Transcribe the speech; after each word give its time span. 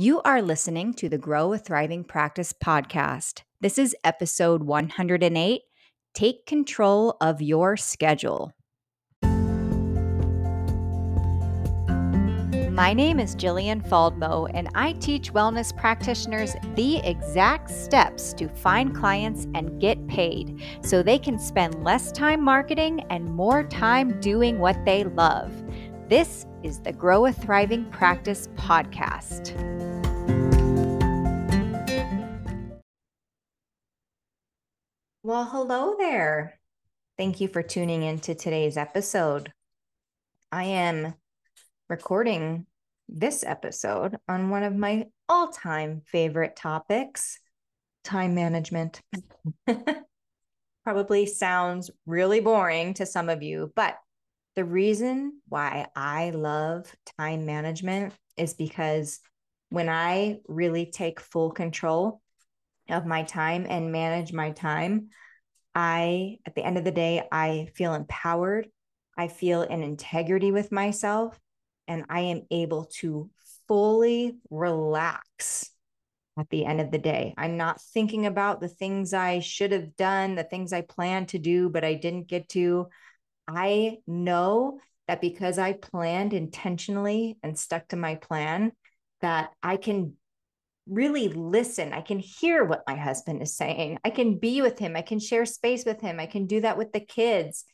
You 0.00 0.22
are 0.22 0.40
listening 0.40 0.94
to 0.94 1.08
the 1.08 1.18
Grow 1.18 1.52
a 1.54 1.58
Thriving 1.58 2.04
Practice 2.04 2.52
podcast. 2.52 3.42
This 3.60 3.78
is 3.78 3.96
episode 4.04 4.62
108 4.62 5.62
Take 6.14 6.46
Control 6.46 7.16
of 7.20 7.42
Your 7.42 7.76
Schedule. 7.76 8.52
My 12.70 12.94
name 12.94 13.18
is 13.18 13.34
Jillian 13.34 13.84
Faldmo, 13.88 14.48
and 14.54 14.68
I 14.76 14.92
teach 14.92 15.32
wellness 15.32 15.76
practitioners 15.76 16.54
the 16.76 16.98
exact 16.98 17.68
steps 17.68 18.32
to 18.34 18.48
find 18.48 18.94
clients 18.94 19.48
and 19.56 19.80
get 19.80 20.06
paid 20.06 20.62
so 20.80 21.02
they 21.02 21.18
can 21.18 21.40
spend 21.40 21.82
less 21.82 22.12
time 22.12 22.40
marketing 22.40 23.04
and 23.10 23.24
more 23.34 23.64
time 23.64 24.20
doing 24.20 24.60
what 24.60 24.76
they 24.84 25.02
love. 25.02 25.52
This 26.08 26.46
is 26.68 26.80
the 26.80 26.92
Grow 26.92 27.24
a 27.24 27.32
Thriving 27.32 27.86
Practice 27.86 28.46
podcast. 28.48 29.56
Well, 35.22 35.46
hello 35.46 35.96
there. 35.98 36.60
Thank 37.16 37.40
you 37.40 37.48
for 37.48 37.62
tuning 37.62 38.02
in 38.02 38.18
to 38.20 38.34
today's 38.34 38.76
episode. 38.76 39.50
I 40.52 40.64
am 40.64 41.14
recording 41.88 42.66
this 43.08 43.42
episode 43.44 44.18
on 44.28 44.50
one 44.50 44.62
of 44.62 44.76
my 44.76 45.06
all 45.26 45.48
time 45.48 46.02
favorite 46.04 46.54
topics 46.54 47.40
time 48.04 48.34
management. 48.34 49.00
Probably 50.84 51.24
sounds 51.24 51.90
really 52.04 52.40
boring 52.40 52.92
to 52.94 53.06
some 53.06 53.30
of 53.30 53.42
you, 53.42 53.72
but 53.74 53.96
the 54.58 54.64
reason 54.64 55.40
why 55.48 55.86
I 55.94 56.30
love 56.30 56.92
time 57.16 57.46
management 57.46 58.12
is 58.36 58.54
because 58.54 59.20
when 59.68 59.88
I 59.88 60.40
really 60.48 60.86
take 60.86 61.20
full 61.20 61.52
control 61.52 62.20
of 62.88 63.06
my 63.06 63.22
time 63.22 63.68
and 63.70 63.92
manage 63.92 64.32
my 64.32 64.50
time, 64.50 65.10
I, 65.76 66.38
at 66.44 66.56
the 66.56 66.64
end 66.64 66.76
of 66.76 66.82
the 66.82 66.90
day, 66.90 67.22
I 67.30 67.68
feel 67.76 67.94
empowered. 67.94 68.66
I 69.16 69.28
feel 69.28 69.62
in 69.62 69.84
integrity 69.84 70.50
with 70.50 70.72
myself 70.72 71.38
and 71.86 72.04
I 72.08 72.22
am 72.22 72.42
able 72.50 72.86
to 72.98 73.30
fully 73.68 74.38
relax 74.50 75.70
at 76.36 76.50
the 76.50 76.64
end 76.64 76.80
of 76.80 76.90
the 76.90 76.98
day. 76.98 77.32
I'm 77.38 77.56
not 77.56 77.80
thinking 77.80 78.26
about 78.26 78.60
the 78.60 78.66
things 78.66 79.14
I 79.14 79.38
should 79.38 79.70
have 79.70 79.94
done, 79.94 80.34
the 80.34 80.42
things 80.42 80.72
I 80.72 80.80
planned 80.80 81.28
to 81.28 81.38
do, 81.38 81.68
but 81.68 81.84
I 81.84 81.94
didn't 81.94 82.26
get 82.26 82.48
to. 82.50 82.88
I 83.48 83.98
know 84.06 84.78
that 85.08 85.20
because 85.22 85.58
I 85.58 85.72
planned 85.72 86.34
intentionally 86.34 87.38
and 87.42 87.58
stuck 87.58 87.88
to 87.88 87.96
my 87.96 88.16
plan, 88.16 88.72
that 89.22 89.50
I 89.62 89.78
can 89.78 90.14
really 90.86 91.28
listen. 91.28 91.92
I 91.92 92.02
can 92.02 92.18
hear 92.18 92.64
what 92.64 92.84
my 92.86 92.94
husband 92.94 93.42
is 93.42 93.56
saying. 93.56 93.98
I 94.04 94.10
can 94.10 94.38
be 94.38 94.62
with 94.62 94.78
him. 94.78 94.96
I 94.96 95.02
can 95.02 95.18
share 95.18 95.46
space 95.46 95.84
with 95.84 96.00
him. 96.00 96.20
I 96.20 96.26
can 96.26 96.46
do 96.46 96.60
that 96.60 96.78
with 96.78 96.92
the 96.92 97.00
kids. 97.00 97.64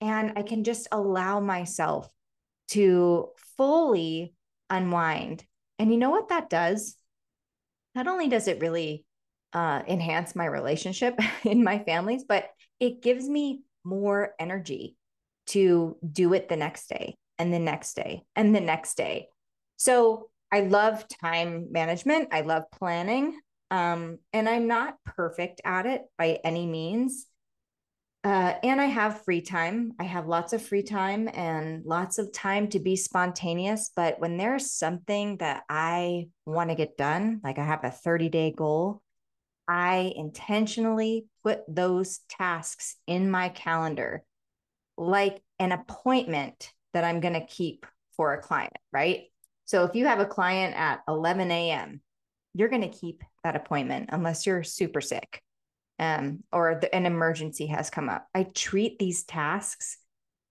And 0.00 0.32
I 0.36 0.42
can 0.42 0.64
just 0.64 0.88
allow 0.92 1.40
myself 1.40 2.08
to 2.68 3.28
fully 3.56 4.34
unwind. 4.70 5.44
And 5.78 5.90
you 5.90 5.98
know 5.98 6.10
what 6.10 6.28
that 6.28 6.48
does? 6.48 6.96
Not 7.94 8.06
only 8.06 8.28
does 8.28 8.48
it 8.48 8.60
really 8.60 9.04
uh, 9.52 9.82
enhance 9.86 10.34
my 10.34 10.46
relationship 10.46 11.18
in 11.44 11.62
my 11.62 11.80
families, 11.80 12.24
but 12.24 12.46
it 12.80 13.02
gives 13.02 13.28
me 13.28 13.62
more 13.84 14.34
energy 14.38 14.96
to 15.46 15.96
do 16.12 16.34
it 16.34 16.48
the 16.48 16.56
next 16.56 16.88
day 16.88 17.16
and 17.38 17.52
the 17.52 17.58
next 17.58 17.94
day 17.94 18.22
and 18.36 18.54
the 18.54 18.60
next 18.60 18.96
day. 18.96 19.28
So 19.76 20.30
I 20.52 20.60
love 20.60 21.06
time 21.08 21.68
management. 21.70 22.28
I 22.32 22.42
love 22.42 22.64
planning. 22.70 23.40
Um, 23.70 24.18
and 24.32 24.48
I'm 24.48 24.68
not 24.68 24.96
perfect 25.04 25.60
at 25.64 25.86
it 25.86 26.02
by 26.16 26.38
any 26.44 26.66
means. 26.66 27.26
Uh, 28.22 28.54
and 28.62 28.80
I 28.80 28.86
have 28.86 29.22
free 29.24 29.42
time. 29.42 29.92
I 29.98 30.04
have 30.04 30.26
lots 30.26 30.54
of 30.54 30.62
free 30.62 30.82
time 30.82 31.28
and 31.34 31.84
lots 31.84 32.18
of 32.18 32.32
time 32.32 32.68
to 32.68 32.78
be 32.78 32.96
spontaneous. 32.96 33.90
But 33.94 34.18
when 34.18 34.38
there's 34.38 34.72
something 34.72 35.36
that 35.38 35.64
I 35.68 36.28
want 36.46 36.70
to 36.70 36.76
get 36.76 36.96
done, 36.96 37.40
like 37.44 37.58
I 37.58 37.64
have 37.64 37.84
a 37.84 37.90
30 37.90 38.30
day 38.30 38.50
goal, 38.50 39.02
I 39.68 40.12
intentionally 40.16 41.26
put 41.42 41.62
those 41.68 42.20
tasks 42.30 42.96
in 43.06 43.30
my 43.30 43.50
calendar 43.50 44.24
like 44.96 45.42
an 45.58 45.72
appointment 45.72 46.72
that 46.92 47.04
I'm 47.04 47.20
going 47.20 47.34
to 47.34 47.46
keep 47.46 47.86
for 48.16 48.34
a 48.34 48.40
client, 48.40 48.76
right? 48.92 49.24
So 49.64 49.84
if 49.84 49.94
you 49.94 50.06
have 50.06 50.20
a 50.20 50.26
client 50.26 50.74
at 50.76 51.00
11 51.08 51.50
a.m., 51.50 52.00
you're 52.54 52.68
going 52.68 52.82
to 52.82 52.88
keep 52.88 53.22
that 53.42 53.56
appointment 53.56 54.10
unless 54.12 54.46
you're 54.46 54.62
super 54.62 55.00
sick 55.00 55.42
um, 55.98 56.42
or 56.52 56.78
the, 56.80 56.94
an 56.94 57.06
emergency 57.06 57.66
has 57.66 57.90
come 57.90 58.08
up. 58.08 58.26
I 58.34 58.44
treat 58.44 58.98
these 58.98 59.24
tasks 59.24 59.96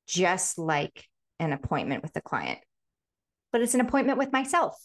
just 0.08 0.58
like 0.58 1.08
an 1.40 1.54
appointment 1.54 2.04
with 2.04 2.14
the 2.14 2.22
client, 2.22 2.60
but 3.52 3.62
it's 3.62 3.74
an 3.74 3.82
appointment 3.82 4.18
with 4.18 4.32
myself 4.32 4.76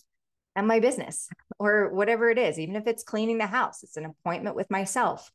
and 0.57 0.67
my 0.67 0.81
business 0.81 1.29
or 1.59 1.93
whatever 1.93 2.31
it 2.31 2.39
is. 2.39 2.59
Even 2.59 2.77
if 2.77 2.87
it's 2.87 3.05
cleaning 3.05 3.39
the 3.39 3.47
house, 3.47 3.83
it's 3.83 3.97
an 3.97 4.05
appointment 4.05 4.57
with 4.57 4.71
myself. 4.71 5.31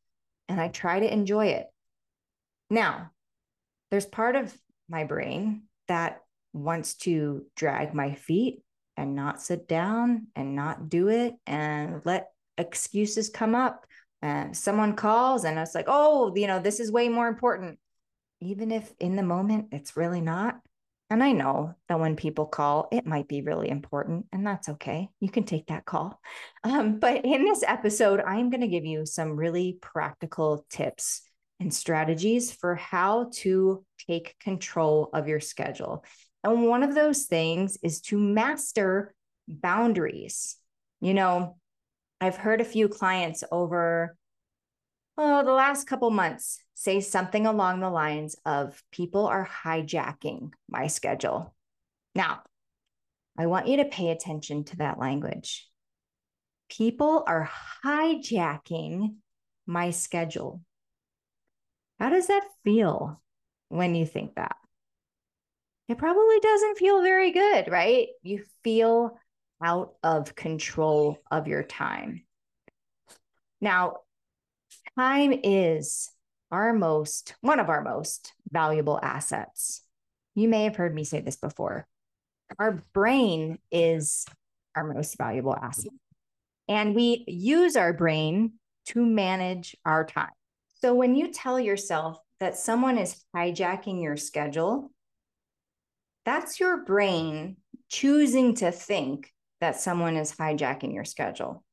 And 0.48 0.60
I 0.60 0.68
try 0.68 1.00
to 1.00 1.12
enjoy 1.12 1.46
it. 1.46 1.66
Now, 2.68 3.10
there's 3.94 4.06
part 4.06 4.34
of 4.34 4.52
my 4.88 5.04
brain 5.04 5.62
that 5.86 6.20
wants 6.52 6.94
to 6.96 7.46
drag 7.54 7.94
my 7.94 8.12
feet 8.12 8.60
and 8.96 9.14
not 9.14 9.40
sit 9.40 9.68
down 9.68 10.26
and 10.34 10.56
not 10.56 10.88
do 10.88 11.06
it 11.06 11.34
and 11.46 12.02
let 12.04 12.30
excuses 12.58 13.28
come 13.28 13.54
up 13.54 13.86
and 14.20 14.56
someone 14.56 14.96
calls 14.96 15.44
and 15.44 15.56
it's 15.60 15.76
like, 15.76 15.84
oh, 15.86 16.34
you 16.34 16.48
know, 16.48 16.58
this 16.58 16.80
is 16.80 16.90
way 16.90 17.08
more 17.08 17.28
important. 17.28 17.78
Even 18.40 18.72
if 18.72 18.92
in 18.98 19.14
the 19.14 19.22
moment 19.22 19.68
it's 19.70 19.96
really 19.96 20.20
not. 20.20 20.56
And 21.08 21.22
I 21.22 21.30
know 21.30 21.74
that 21.88 22.00
when 22.00 22.16
people 22.16 22.46
call, 22.46 22.88
it 22.90 23.06
might 23.06 23.28
be 23.28 23.42
really 23.42 23.68
important, 23.68 24.26
and 24.32 24.44
that's 24.44 24.70
okay. 24.70 25.08
You 25.20 25.28
can 25.28 25.44
take 25.44 25.68
that 25.68 25.84
call. 25.84 26.18
Um, 26.64 26.98
but 26.98 27.24
in 27.24 27.44
this 27.44 27.62
episode, 27.64 28.18
I'm 28.18 28.50
going 28.50 28.62
to 28.62 28.66
give 28.66 28.84
you 28.86 29.06
some 29.06 29.36
really 29.36 29.78
practical 29.80 30.66
tips 30.68 31.22
and 31.60 31.72
strategies 31.72 32.52
for 32.52 32.74
how 32.74 33.30
to 33.32 33.84
take 34.06 34.38
control 34.38 35.10
of 35.12 35.28
your 35.28 35.40
schedule. 35.40 36.04
And 36.42 36.66
one 36.66 36.82
of 36.82 36.94
those 36.94 37.24
things 37.24 37.78
is 37.82 38.00
to 38.02 38.18
master 38.18 39.14
boundaries. 39.48 40.56
You 41.00 41.14
know, 41.14 41.56
I've 42.20 42.36
heard 42.36 42.60
a 42.60 42.64
few 42.64 42.88
clients 42.88 43.44
over 43.50 44.16
oh, 45.16 45.44
the 45.44 45.52
last 45.52 45.86
couple 45.86 46.10
months 46.10 46.58
say 46.74 47.00
something 47.00 47.46
along 47.46 47.80
the 47.80 47.90
lines 47.90 48.36
of 48.44 48.82
people 48.90 49.26
are 49.26 49.48
hijacking 49.64 50.50
my 50.68 50.86
schedule. 50.86 51.54
Now, 52.14 52.42
I 53.38 53.46
want 53.46 53.68
you 53.68 53.78
to 53.78 53.84
pay 53.84 54.10
attention 54.10 54.64
to 54.64 54.76
that 54.76 54.98
language. 54.98 55.68
People 56.68 57.24
are 57.26 57.50
hijacking 57.84 59.16
my 59.66 59.90
schedule. 59.90 60.60
How 61.98 62.10
does 62.10 62.26
that 62.26 62.44
feel 62.64 63.20
when 63.68 63.94
you 63.94 64.06
think 64.06 64.34
that? 64.34 64.56
It 65.88 65.98
probably 65.98 66.40
doesn't 66.40 66.78
feel 66.78 67.02
very 67.02 67.30
good, 67.30 67.70
right? 67.70 68.08
You 68.22 68.42
feel 68.62 69.18
out 69.62 69.94
of 70.02 70.34
control 70.34 71.18
of 71.30 71.46
your 71.46 71.62
time. 71.62 72.24
Now, 73.60 73.98
time 74.98 75.38
is 75.42 76.10
our 76.50 76.72
most, 76.72 77.34
one 77.40 77.60
of 77.60 77.68
our 77.68 77.82
most 77.82 78.32
valuable 78.50 78.98
assets. 79.02 79.82
You 80.34 80.48
may 80.48 80.64
have 80.64 80.76
heard 80.76 80.94
me 80.94 81.04
say 81.04 81.20
this 81.20 81.36
before. 81.36 81.86
Our 82.58 82.82
brain 82.92 83.58
is 83.70 84.26
our 84.74 84.84
most 84.84 85.16
valuable 85.16 85.56
asset. 85.56 85.92
And 86.68 86.94
we 86.94 87.24
use 87.26 87.76
our 87.76 87.92
brain 87.92 88.54
to 88.86 89.04
manage 89.04 89.76
our 89.84 90.04
time. 90.04 90.30
So 90.84 90.92
when 90.92 91.14
you 91.14 91.32
tell 91.32 91.58
yourself 91.58 92.18
that 92.40 92.58
someone 92.58 92.98
is 92.98 93.24
hijacking 93.34 94.02
your 94.02 94.18
schedule, 94.18 94.92
that's 96.26 96.60
your 96.60 96.84
brain 96.84 97.56
choosing 97.88 98.54
to 98.56 98.70
think 98.70 99.32
that 99.62 99.80
someone 99.80 100.18
is 100.18 100.32
hijacking 100.32 100.92
your 100.92 101.06
schedule. 101.06 101.64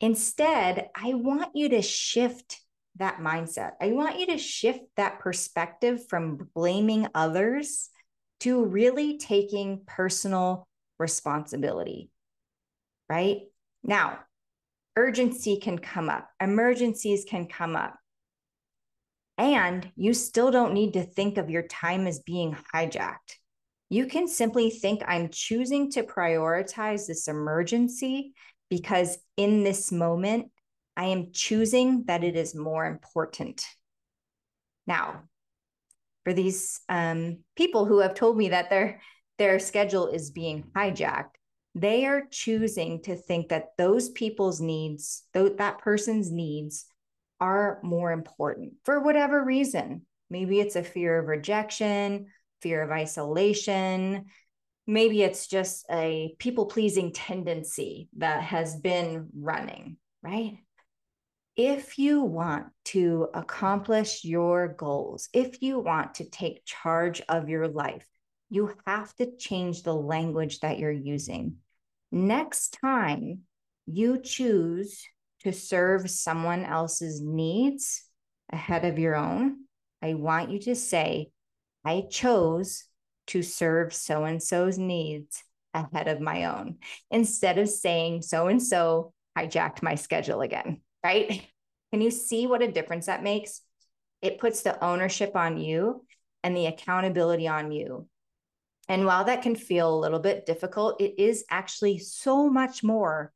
Instead, 0.00 0.88
I 0.96 1.12
want 1.12 1.50
you 1.54 1.68
to 1.68 1.82
shift 1.82 2.58
that 2.94 3.18
mindset. 3.18 3.72
I 3.82 3.88
want 3.88 4.18
you 4.18 4.28
to 4.28 4.38
shift 4.38 4.80
that 4.96 5.20
perspective 5.20 6.08
from 6.08 6.48
blaming 6.54 7.08
others 7.14 7.90
to 8.40 8.64
really 8.64 9.18
taking 9.18 9.82
personal 9.86 10.66
responsibility. 10.98 12.08
Right 13.10 13.40
now, 13.84 14.20
urgency 14.96 15.58
can 15.58 15.78
come 15.78 16.08
up, 16.08 16.30
emergencies 16.40 17.26
can 17.28 17.46
come 17.46 17.76
up. 17.76 17.98
And 19.38 19.90
you 19.96 20.14
still 20.14 20.50
don't 20.50 20.72
need 20.72 20.94
to 20.94 21.02
think 21.02 21.36
of 21.36 21.50
your 21.50 21.62
time 21.62 22.06
as 22.06 22.20
being 22.20 22.56
hijacked. 22.74 23.36
You 23.88 24.06
can 24.06 24.28
simply 24.28 24.70
think 24.70 25.02
I'm 25.06 25.28
choosing 25.30 25.90
to 25.92 26.02
prioritize 26.02 27.06
this 27.06 27.28
emergency 27.28 28.32
because 28.68 29.18
in 29.36 29.62
this 29.62 29.92
moment, 29.92 30.50
I 30.96 31.06
am 31.06 31.30
choosing 31.32 32.04
that 32.06 32.24
it 32.24 32.36
is 32.36 32.54
more 32.54 32.86
important. 32.86 33.64
Now, 34.86 35.24
for 36.24 36.32
these 36.32 36.80
um, 36.88 37.38
people 37.54 37.84
who 37.84 37.98
have 37.98 38.14
told 38.14 38.36
me 38.36 38.48
that 38.48 38.70
their 38.70 39.00
their 39.38 39.58
schedule 39.58 40.08
is 40.08 40.30
being 40.30 40.64
hijacked, 40.74 41.36
they 41.74 42.06
are 42.06 42.22
choosing 42.30 43.02
to 43.02 43.14
think 43.14 43.50
that 43.50 43.76
those 43.76 44.08
people's 44.08 44.62
needs, 44.62 45.24
that 45.34 45.78
person's 45.78 46.32
needs, 46.32 46.86
are 47.40 47.80
more 47.82 48.12
important 48.12 48.74
for 48.84 49.00
whatever 49.00 49.44
reason. 49.44 50.02
Maybe 50.30 50.60
it's 50.60 50.76
a 50.76 50.82
fear 50.82 51.18
of 51.18 51.26
rejection, 51.26 52.26
fear 52.62 52.82
of 52.82 52.90
isolation. 52.90 54.26
Maybe 54.86 55.22
it's 55.22 55.46
just 55.46 55.84
a 55.90 56.34
people 56.38 56.66
pleasing 56.66 57.12
tendency 57.12 58.08
that 58.18 58.42
has 58.42 58.76
been 58.76 59.28
running, 59.34 59.96
right? 60.22 60.58
if 61.56 61.98
you 61.98 62.20
want 62.20 62.66
to 62.84 63.28
accomplish 63.32 64.24
your 64.24 64.68
goals, 64.68 65.28
if 65.32 65.62
you 65.62 65.80
want 65.80 66.14
to 66.16 66.28
take 66.28 66.66
charge 66.66 67.22
of 67.28 67.48
your 67.48 67.66
life, 67.66 68.06
you 68.50 68.74
have 68.86 69.14
to 69.16 69.34
change 69.36 69.82
the 69.82 69.94
language 69.94 70.60
that 70.60 70.78
you're 70.78 70.90
using. 70.92 71.56
Next 72.12 72.78
time 72.80 73.40
you 73.86 74.20
choose 74.20 75.02
to 75.46 75.52
serve 75.52 76.10
someone 76.10 76.64
else's 76.64 77.20
needs 77.20 78.02
ahead 78.52 78.84
of 78.84 78.98
your 78.98 79.16
own, 79.16 79.64
I 80.02 80.14
want 80.14 80.50
you 80.50 80.58
to 80.60 80.74
say, 80.74 81.30
I 81.84 82.04
chose 82.10 82.84
to 83.28 83.42
serve 83.42 83.92
so 83.92 84.24
and 84.24 84.42
so's 84.42 84.78
needs 84.78 85.42
ahead 85.72 86.08
of 86.08 86.20
my 86.20 86.44
own, 86.44 86.76
instead 87.10 87.58
of 87.58 87.68
saying 87.68 88.22
so 88.22 88.48
and 88.48 88.62
so 88.62 89.12
hijacked 89.36 89.82
my 89.82 89.94
schedule 89.94 90.40
again 90.40 90.80
right? 91.06 91.46
Can 91.92 92.00
you 92.00 92.10
see 92.10 92.46
what 92.46 92.62
a 92.62 92.72
difference 92.72 93.06
that 93.06 93.22
makes? 93.22 93.62
It 94.22 94.38
puts 94.38 94.62
the 94.62 94.82
ownership 94.84 95.36
on 95.36 95.56
you 95.56 96.04
and 96.42 96.56
the 96.56 96.66
accountability 96.66 97.46
on 97.46 97.70
you. 97.70 98.08
And 98.88 99.06
while 99.06 99.24
that 99.24 99.42
can 99.42 99.56
feel 99.56 99.94
a 99.94 100.00
little 100.00 100.18
bit 100.18 100.46
difficult, 100.46 101.00
it 101.00 101.18
is 101.18 101.44
actually 101.50 101.98
so 101.98 102.48
much 102.48 102.82
more 102.82 103.32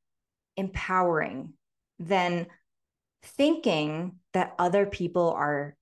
empowering 0.56 1.54
than 2.00 2.46
thinking 3.22 4.16
that 4.32 4.54
other 4.58 4.86
people 4.86 5.30
are 5.30 5.76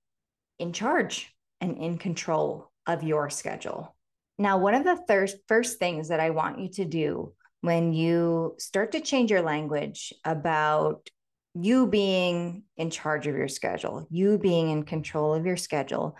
in 0.58 0.72
charge 0.72 1.34
and 1.60 1.78
in 1.78 1.96
control 1.96 2.70
of 2.86 3.02
your 3.02 3.30
schedule. 3.30 3.94
Now, 4.38 4.58
one 4.58 4.74
of 4.74 4.84
the 4.84 4.96
thir- 4.96 5.28
first 5.46 5.78
things 5.78 6.08
that 6.08 6.20
I 6.20 6.30
want 6.30 6.58
you 6.58 6.68
to 6.70 6.84
do 6.84 7.32
when 7.60 7.92
you 7.92 8.54
start 8.58 8.92
to 8.92 9.00
change 9.00 9.30
your 9.30 9.42
language 9.42 10.12
about 10.24 11.08
you 11.54 11.86
being 11.86 12.62
in 12.76 12.90
charge 12.90 13.26
of 13.26 13.36
your 13.36 13.48
schedule, 13.48 14.06
you 14.10 14.38
being 14.38 14.70
in 14.70 14.84
control 14.84 15.34
of 15.34 15.46
your 15.46 15.56
schedule, 15.56 16.16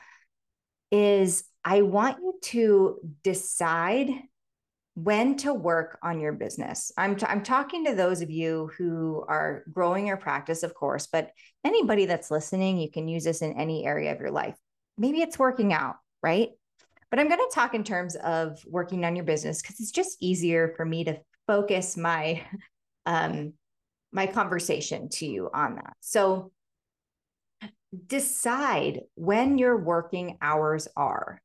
is 0.91 1.45
I 1.65 1.83
want 1.83 2.19
you 2.19 2.39
to 2.43 2.99
decide 3.23 4.09
when 5.05 5.37
to 5.37 5.55
work 5.55 5.97
on 6.03 6.19
your 6.19 6.33
business. 6.33 6.91
I'm, 6.97 7.15
t- 7.15 7.27
I'm 7.29 7.45
talking 7.45 7.85
to 7.85 7.95
those 7.95 8.21
of 8.21 8.31
you 8.31 8.71
who 8.77 9.25
are 9.29 9.62
growing 9.73 10.09
your 10.09 10.17
practice, 10.17 10.65
of 10.65 10.75
course, 10.75 11.06
but 11.06 11.31
anybody 11.65 12.06
that's 12.06 12.33
listening, 12.33 12.79
you 12.79 12.91
can 12.91 13.06
use 13.06 13.23
this 13.23 13.41
in 13.41 13.53
any 13.53 13.87
area 13.87 14.12
of 14.12 14.21
your 14.21 14.33
life. 14.33 14.56
Maybe 14.97 15.21
it's 15.21 15.39
working 15.39 15.73
out, 15.73 15.97
right? 16.21 16.49
But 17.11 17.21
I'm 17.21 17.29
going 17.29 17.39
to 17.39 17.55
talk 17.55 17.75
in 17.75 17.85
terms 17.85 18.17
of 18.17 18.59
working 18.67 19.05
on 19.05 19.15
your 19.15 19.25
business 19.25 19.62
because 19.62 19.79
it's 19.79 19.93
just 19.93 20.17
easier 20.21 20.75
for 20.77 20.85
me 20.85 21.05
to 21.05 21.21
focus 21.47 21.97
my 21.97 22.43
um, 23.06 23.53
my 24.11 24.27
conversation 24.27 25.09
to 25.11 25.27
you 25.27 25.49
on 25.53 25.77
that. 25.77 25.95
So 26.00 26.50
decide 28.06 29.03
when 29.15 29.59
your 29.59 29.77
working 29.77 30.39
hours 30.43 30.89
are. 30.97 31.41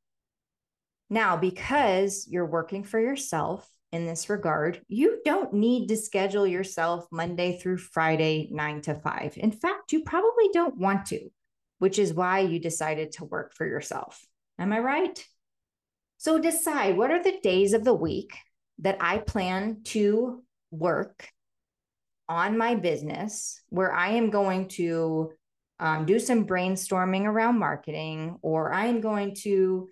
Now, 1.13 1.37
because 1.37 2.27
you're 2.27 2.47
working 2.47 2.83
for 2.83 2.99
yourself 2.99 3.69
in 3.91 4.07
this 4.07 4.31
regard, 4.31 4.81
you 4.87 5.21
don't 5.23 5.53
need 5.53 5.89
to 5.89 5.95
schedule 5.95 6.47
yourself 6.47 7.05
Monday 7.11 7.59
through 7.59 7.77
Friday, 7.77 8.49
nine 8.51 8.81
to 8.81 8.95
five. 8.95 9.37
In 9.37 9.51
fact, 9.51 9.91
you 9.91 10.01
probably 10.01 10.49
don't 10.53 10.75
want 10.75 11.05
to, 11.09 11.29
which 11.77 11.99
is 11.99 12.15
why 12.15 12.39
you 12.39 12.57
decided 12.57 13.11
to 13.11 13.25
work 13.25 13.53
for 13.53 13.63
yourself. 13.63 14.25
Am 14.57 14.73
I 14.73 14.79
right? 14.79 15.23
So 16.17 16.39
decide 16.39 16.97
what 16.97 17.11
are 17.11 17.21
the 17.21 17.39
days 17.43 17.73
of 17.73 17.83
the 17.83 17.93
week 17.93 18.33
that 18.79 18.97
I 18.99 19.19
plan 19.19 19.81
to 19.83 20.43
work 20.71 21.29
on 22.27 22.57
my 22.57 22.73
business 22.73 23.61
where 23.69 23.93
I 23.93 24.13
am 24.13 24.31
going 24.31 24.67
to 24.79 25.31
um, 25.79 26.07
do 26.07 26.17
some 26.17 26.47
brainstorming 26.47 27.25
around 27.25 27.59
marketing, 27.59 28.39
or 28.41 28.73
I 28.73 28.87
am 28.87 28.99
going 28.99 29.35
to 29.43 29.89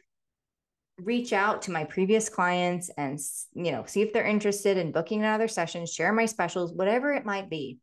reach 1.03 1.33
out 1.33 1.63
to 1.63 1.71
my 1.71 1.83
previous 1.83 2.29
clients 2.29 2.89
and 2.97 3.19
you 3.53 3.71
know 3.71 3.83
see 3.85 4.01
if 4.01 4.13
they're 4.13 4.25
interested 4.25 4.77
in 4.77 4.91
booking 4.91 5.19
another 5.19 5.47
session, 5.47 5.85
share 5.85 6.13
my 6.13 6.25
specials, 6.25 6.73
whatever 6.73 7.13
it 7.13 7.25
might 7.25 7.49
be. 7.49 7.79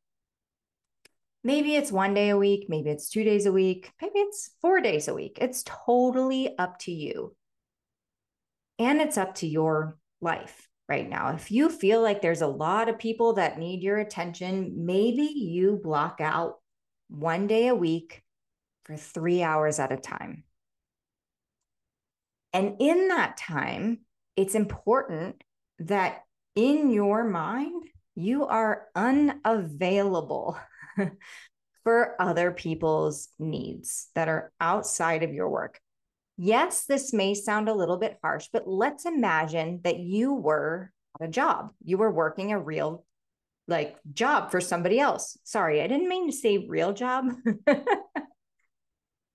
Maybe 1.44 1.76
it's 1.76 1.92
one 1.92 2.14
day 2.14 2.30
a 2.30 2.36
week, 2.36 2.66
maybe 2.68 2.90
it's 2.90 3.08
two 3.08 3.24
days 3.24 3.46
a 3.46 3.52
week, 3.52 3.90
maybe 4.02 4.18
it's 4.18 4.50
four 4.60 4.80
days 4.80 5.08
a 5.08 5.14
week. 5.14 5.38
It's 5.40 5.62
totally 5.64 6.56
up 6.58 6.78
to 6.80 6.92
you. 6.92 7.34
And 8.78 9.00
it's 9.00 9.16
up 9.18 9.36
to 9.36 9.46
your 9.46 9.96
life 10.20 10.68
right 10.88 11.08
now. 11.08 11.34
If 11.34 11.50
you 11.50 11.68
feel 11.68 12.02
like 12.02 12.22
there's 12.22 12.42
a 12.42 12.46
lot 12.46 12.88
of 12.88 12.98
people 12.98 13.34
that 13.34 13.58
need 13.58 13.82
your 13.82 13.98
attention, 13.98 14.86
maybe 14.86 15.22
you 15.22 15.80
block 15.82 16.20
out 16.20 16.56
one 17.08 17.46
day 17.46 17.68
a 17.68 17.74
week 17.74 18.22
for 18.84 18.96
three 18.96 19.42
hours 19.42 19.78
at 19.78 19.92
a 19.92 19.96
time. 19.96 20.44
And 22.52 22.76
in 22.80 23.08
that 23.08 23.36
time, 23.36 24.00
it's 24.36 24.54
important 24.54 25.42
that 25.80 26.22
in 26.54 26.90
your 26.90 27.24
mind, 27.24 27.84
you 28.14 28.46
are 28.46 28.86
unavailable 28.94 30.58
for 31.84 32.20
other 32.20 32.50
people's 32.50 33.28
needs 33.38 34.08
that 34.14 34.28
are 34.28 34.52
outside 34.60 35.22
of 35.22 35.32
your 35.32 35.48
work. 35.48 35.80
Yes, 36.36 36.84
this 36.84 37.12
may 37.12 37.34
sound 37.34 37.68
a 37.68 37.74
little 37.74 37.96
bit 37.96 38.18
harsh, 38.22 38.48
but 38.52 38.66
let's 38.66 39.06
imagine 39.06 39.80
that 39.84 39.98
you 39.98 40.34
were 40.34 40.92
a 41.20 41.28
job. 41.28 41.70
You 41.84 41.98
were 41.98 42.12
working 42.12 42.52
a 42.52 42.60
real 42.60 43.04
like 43.66 43.96
job 44.12 44.50
for 44.50 44.60
somebody 44.60 44.98
else. 44.98 45.36
Sorry, 45.44 45.82
I 45.82 45.86
didn't 45.86 46.08
mean 46.08 46.30
to 46.30 46.36
say 46.36 46.66
real 46.68 46.92
job. 46.92 47.26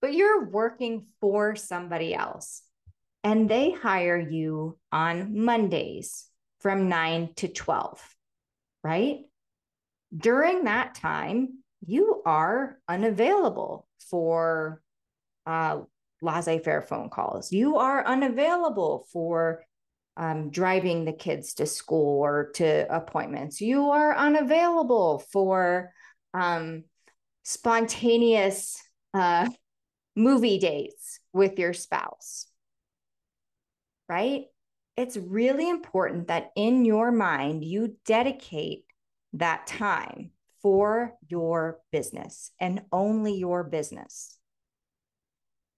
but 0.01 0.13
you're 0.13 0.45
working 0.49 1.05
for 1.21 1.55
somebody 1.55 2.13
else 2.13 2.63
and 3.23 3.49
they 3.49 3.71
hire 3.71 4.19
you 4.19 4.77
on 4.91 5.39
Mondays 5.39 6.27
from 6.59 6.89
9 6.89 7.33
to 7.37 7.47
12, 7.47 8.15
right? 8.83 9.19
During 10.15 10.65
that 10.65 10.95
time, 10.95 11.59
you 11.85 12.21
are 12.25 12.77
unavailable 12.87 13.87
for 14.09 14.81
uh, 15.45 15.81
laissez 16.21 16.59
faire 16.59 16.81
phone 16.81 17.09
calls. 17.09 17.51
You 17.51 17.77
are 17.77 18.05
unavailable 18.05 19.07
for 19.11 19.63
um, 20.15 20.49
driving 20.49 21.05
the 21.05 21.13
kids 21.13 21.55
to 21.55 21.65
school 21.65 22.21
or 22.21 22.51
to 22.55 22.95
appointments. 22.95 23.61
You 23.61 23.89
are 23.89 24.15
unavailable 24.15 25.23
for 25.31 25.91
um, 26.33 26.83
spontaneous 27.43 28.81
uh, 29.13 29.49
movie 30.15 30.59
dates 30.59 31.19
with 31.33 31.59
your 31.59 31.73
spouse, 31.73 32.47
right? 34.07 34.45
It's 34.95 35.17
really 35.17 35.69
important 35.69 36.27
that 36.27 36.51
in 36.55 36.85
your 36.85 37.11
mind, 37.11 37.63
you 37.63 37.97
dedicate 38.05 38.85
that 39.33 39.65
time 39.67 40.31
for 40.61 41.15
your 41.27 41.79
business 41.91 42.51
and 42.59 42.83
only 42.91 43.33
your 43.33 43.63
business 43.63 44.37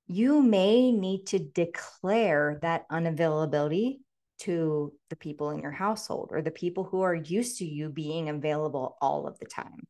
you 0.07 0.41
may 0.41 0.91
need 0.91 1.27
to 1.27 1.39
declare 1.39 2.59
that 2.61 2.87
unavailability 2.89 3.99
to 4.37 4.93
the 5.09 5.15
people 5.15 5.49
in 5.51 5.61
your 5.61 5.71
household 5.71 6.29
or 6.31 6.41
the 6.41 6.51
people 6.51 6.83
who 6.83 7.01
are 7.01 7.15
used 7.15 7.59
to 7.59 7.65
you 7.65 7.89
being 7.89 8.29
available 8.29 8.97
all 9.01 9.27
of 9.27 9.39
the 9.39 9.45
time. 9.45 9.87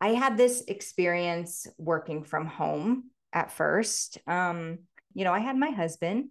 I 0.00 0.10
had 0.10 0.36
this 0.36 0.62
experience 0.68 1.66
working 1.78 2.22
from 2.22 2.46
home 2.46 3.10
at 3.32 3.50
first. 3.50 4.18
Um, 4.26 4.80
you 5.14 5.24
know, 5.24 5.32
I 5.32 5.38
had 5.38 5.56
my 5.56 5.70
husband 5.70 6.28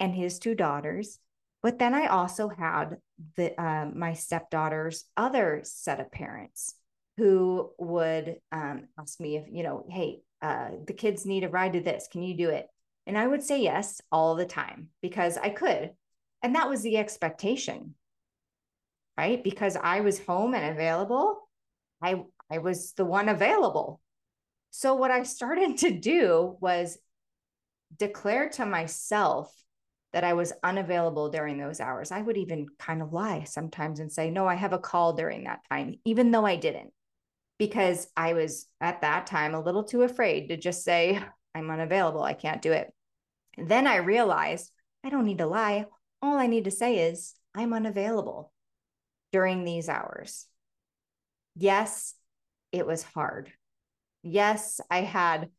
and 0.00 0.14
his 0.14 0.38
two 0.38 0.54
daughters, 0.54 1.18
but 1.62 1.78
then 1.78 1.94
I 1.94 2.06
also 2.06 2.48
had 2.48 2.98
the 3.36 3.58
uh, 3.60 3.86
my 3.94 4.12
stepdaughter's 4.12 5.04
other 5.16 5.60
set 5.64 6.00
of 6.00 6.12
parents 6.12 6.74
who 7.16 7.70
would 7.78 8.36
um, 8.52 8.88
ask 8.98 9.20
me 9.20 9.36
if 9.36 9.46
you 9.50 9.62
know, 9.62 9.86
hey, 9.88 10.20
uh, 10.42 10.70
the 10.86 10.92
kids 10.92 11.24
need 11.24 11.44
a 11.44 11.48
ride 11.48 11.72
to 11.74 11.80
this. 11.80 12.08
Can 12.10 12.22
you 12.22 12.36
do 12.36 12.50
it? 12.50 12.66
And 13.06 13.16
I 13.16 13.26
would 13.26 13.42
say 13.42 13.62
yes 13.62 14.00
all 14.10 14.34
the 14.34 14.46
time 14.46 14.88
because 15.02 15.36
I 15.36 15.50
could. 15.50 15.92
And 16.42 16.54
that 16.54 16.68
was 16.68 16.82
the 16.82 16.98
expectation, 16.98 17.94
right? 19.16 19.42
Because 19.42 19.76
I 19.76 20.00
was 20.00 20.18
home 20.18 20.54
and 20.54 20.70
available, 20.70 21.48
I, 22.02 22.24
I 22.50 22.58
was 22.58 22.92
the 22.92 23.04
one 23.04 23.30
available. 23.30 24.00
So, 24.70 24.94
what 24.94 25.10
I 25.10 25.22
started 25.22 25.78
to 25.78 25.90
do 25.90 26.56
was 26.60 26.98
declare 27.96 28.50
to 28.50 28.66
myself 28.66 29.50
that 30.14 30.24
I 30.24 30.32
was 30.32 30.52
unavailable 30.62 31.28
during 31.28 31.58
those 31.58 31.80
hours. 31.80 32.12
I 32.12 32.22
would 32.22 32.36
even 32.36 32.68
kind 32.78 33.02
of 33.02 33.12
lie 33.12 33.42
sometimes 33.42 33.98
and 33.98 34.10
say, 34.10 34.30
No, 34.30 34.46
I 34.46 34.54
have 34.54 34.72
a 34.72 34.78
call 34.78 35.12
during 35.12 35.44
that 35.44 35.64
time, 35.68 35.96
even 36.04 36.30
though 36.30 36.46
I 36.46 36.54
didn't, 36.54 36.92
because 37.58 38.06
I 38.16 38.32
was 38.32 38.66
at 38.80 39.00
that 39.00 39.26
time 39.26 39.54
a 39.54 39.60
little 39.60 39.82
too 39.82 40.02
afraid 40.02 40.48
to 40.48 40.56
just 40.56 40.84
say, 40.84 41.20
I'm 41.54 41.68
unavailable. 41.68 42.22
I 42.22 42.34
can't 42.34 42.62
do 42.62 42.70
it. 42.72 42.92
then 43.58 43.88
I 43.88 43.96
realized 43.96 44.70
I 45.02 45.10
don't 45.10 45.26
need 45.26 45.38
to 45.38 45.46
lie. 45.46 45.86
All 46.22 46.38
I 46.38 46.46
need 46.46 46.64
to 46.64 46.70
say 46.70 47.10
is, 47.10 47.34
I'm 47.52 47.72
unavailable 47.72 48.52
during 49.32 49.64
these 49.64 49.88
hours. 49.88 50.46
Yes, 51.56 52.14
it 52.70 52.86
was 52.86 53.02
hard. 53.02 53.52
Yes, 54.22 54.80
I 54.88 55.00
had 55.00 55.50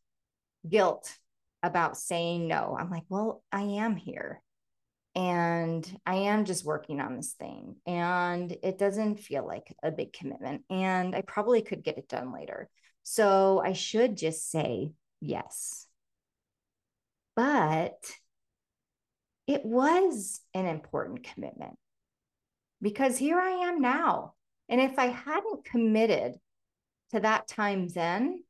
guilt 0.67 1.13
about 1.61 1.97
saying 1.97 2.47
no. 2.47 2.77
I'm 2.79 2.89
like, 2.89 3.03
well, 3.09 3.43
I 3.51 3.61
am 3.61 3.97
here 3.97 4.41
and 5.15 5.99
I 6.05 6.15
am 6.15 6.43
just 6.43 6.65
working 6.65 6.99
on 6.99 7.15
this 7.15 7.33
thing 7.33 7.77
and 7.87 8.55
it 8.63 8.77
doesn't 8.77 9.21
feel 9.21 9.47
like 9.47 9.73
a 9.81 9.89
big 9.89 10.11
commitment 10.11 10.63
and 10.69 11.15
I 11.15 11.21
probably 11.21 11.61
could 11.61 11.83
get 11.83 11.97
it 11.97 12.09
done 12.09 12.33
later. 12.33 12.69
So 13.03 13.61
I 13.63 13.73
should 13.73 14.17
just 14.17 14.49
say 14.51 14.91
yes. 15.21 15.87
But 17.35 17.97
it 19.47 19.63
was 19.63 20.41
an 20.53 20.65
important 20.65 21.23
commitment 21.23 21.77
because 22.81 23.17
here 23.17 23.39
I 23.39 23.67
am 23.67 23.81
now. 23.81 24.33
And 24.67 24.81
if 24.81 24.97
I 24.97 25.07
hadn't 25.07 25.65
committed 25.65 26.33
to 27.11 27.19
that 27.19 27.47
time 27.47 27.87
then, 27.87 28.43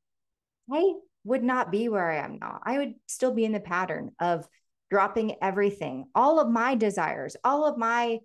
I 0.72 0.94
would 1.26 1.44
not 1.44 1.72
be 1.72 1.90
where 1.90 2.10
I 2.10 2.24
am 2.24 2.40
now. 2.40 2.60
I 2.64 2.78
would 2.78 2.94
still 3.08 3.34
be 3.34 3.46
in 3.46 3.52
the 3.52 3.60
pattern 3.60 4.12
of 4.20 4.48
dropping 4.96 5.36
everything, 5.42 6.06
all 6.16 6.40
of 6.40 6.50
my 6.50 6.74
desires, 6.74 7.36
all 7.44 7.68
of 7.68 7.78
my 7.78 8.18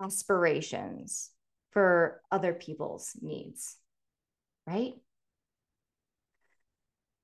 aspirations 0.00 1.32
for 1.72 2.20
other 2.30 2.54
people's 2.54 3.16
needs, 3.20 3.76
right? 4.64 4.94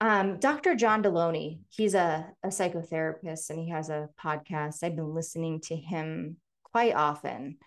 Um, 0.01 0.41
Dr. 0.41 0.75
John 0.75 1.05
Delony, 1.05 1.61
he's 1.69 1.95
a, 1.95 2.33
a 2.43 2.49
psychotherapist 2.49 3.51
and 3.51 3.61
he 3.61 3.69
has 3.69 3.91
a 3.91 4.09
podcast. 4.21 4.83
I've 4.83 4.97
been 4.97 5.15
listening 5.15 5.61
to 5.67 5.77
him 5.77 6.39
quite 6.65 6.97
often. 6.97 7.59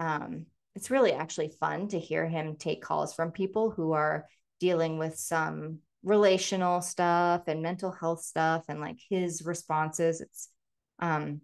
Um, 0.00 0.46
it's 0.74 0.90
really 0.90 1.12
actually 1.12 1.52
fun 1.60 1.86
to 1.90 2.00
hear 2.00 2.26
him 2.26 2.56
take 2.56 2.82
calls 2.82 3.14
from 3.14 3.30
people 3.30 3.70
who 3.70 3.92
are 3.92 4.26
dealing 4.58 4.98
with 4.98 5.16
some 5.16 5.78
relational 6.02 6.80
stuff 6.80 7.42
and 7.46 7.62
mental 7.62 7.92
health 7.92 8.22
stuff 8.22 8.64
and 8.68 8.80
like 8.80 8.98
his 9.08 9.42
responses 9.44 10.20
it's 10.20 10.48
um 11.02 11.42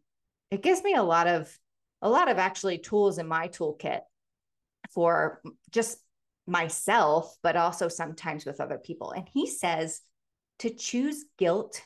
it 0.50 0.62
gives 0.62 0.82
me 0.82 0.94
a 0.94 1.02
lot 1.02 1.26
of 1.26 1.54
a 2.00 2.08
lot 2.08 2.30
of 2.30 2.38
actually 2.38 2.78
tools 2.78 3.18
in 3.18 3.26
my 3.26 3.48
toolkit 3.48 4.00
for 4.90 5.42
just 5.70 5.98
myself 6.46 7.36
but 7.42 7.56
also 7.56 7.88
sometimes 7.88 8.46
with 8.46 8.60
other 8.60 8.78
people. 8.78 9.10
And 9.10 9.28
he 9.32 9.46
says 9.46 10.00
to 10.60 10.70
choose 10.70 11.24
guilt 11.36 11.82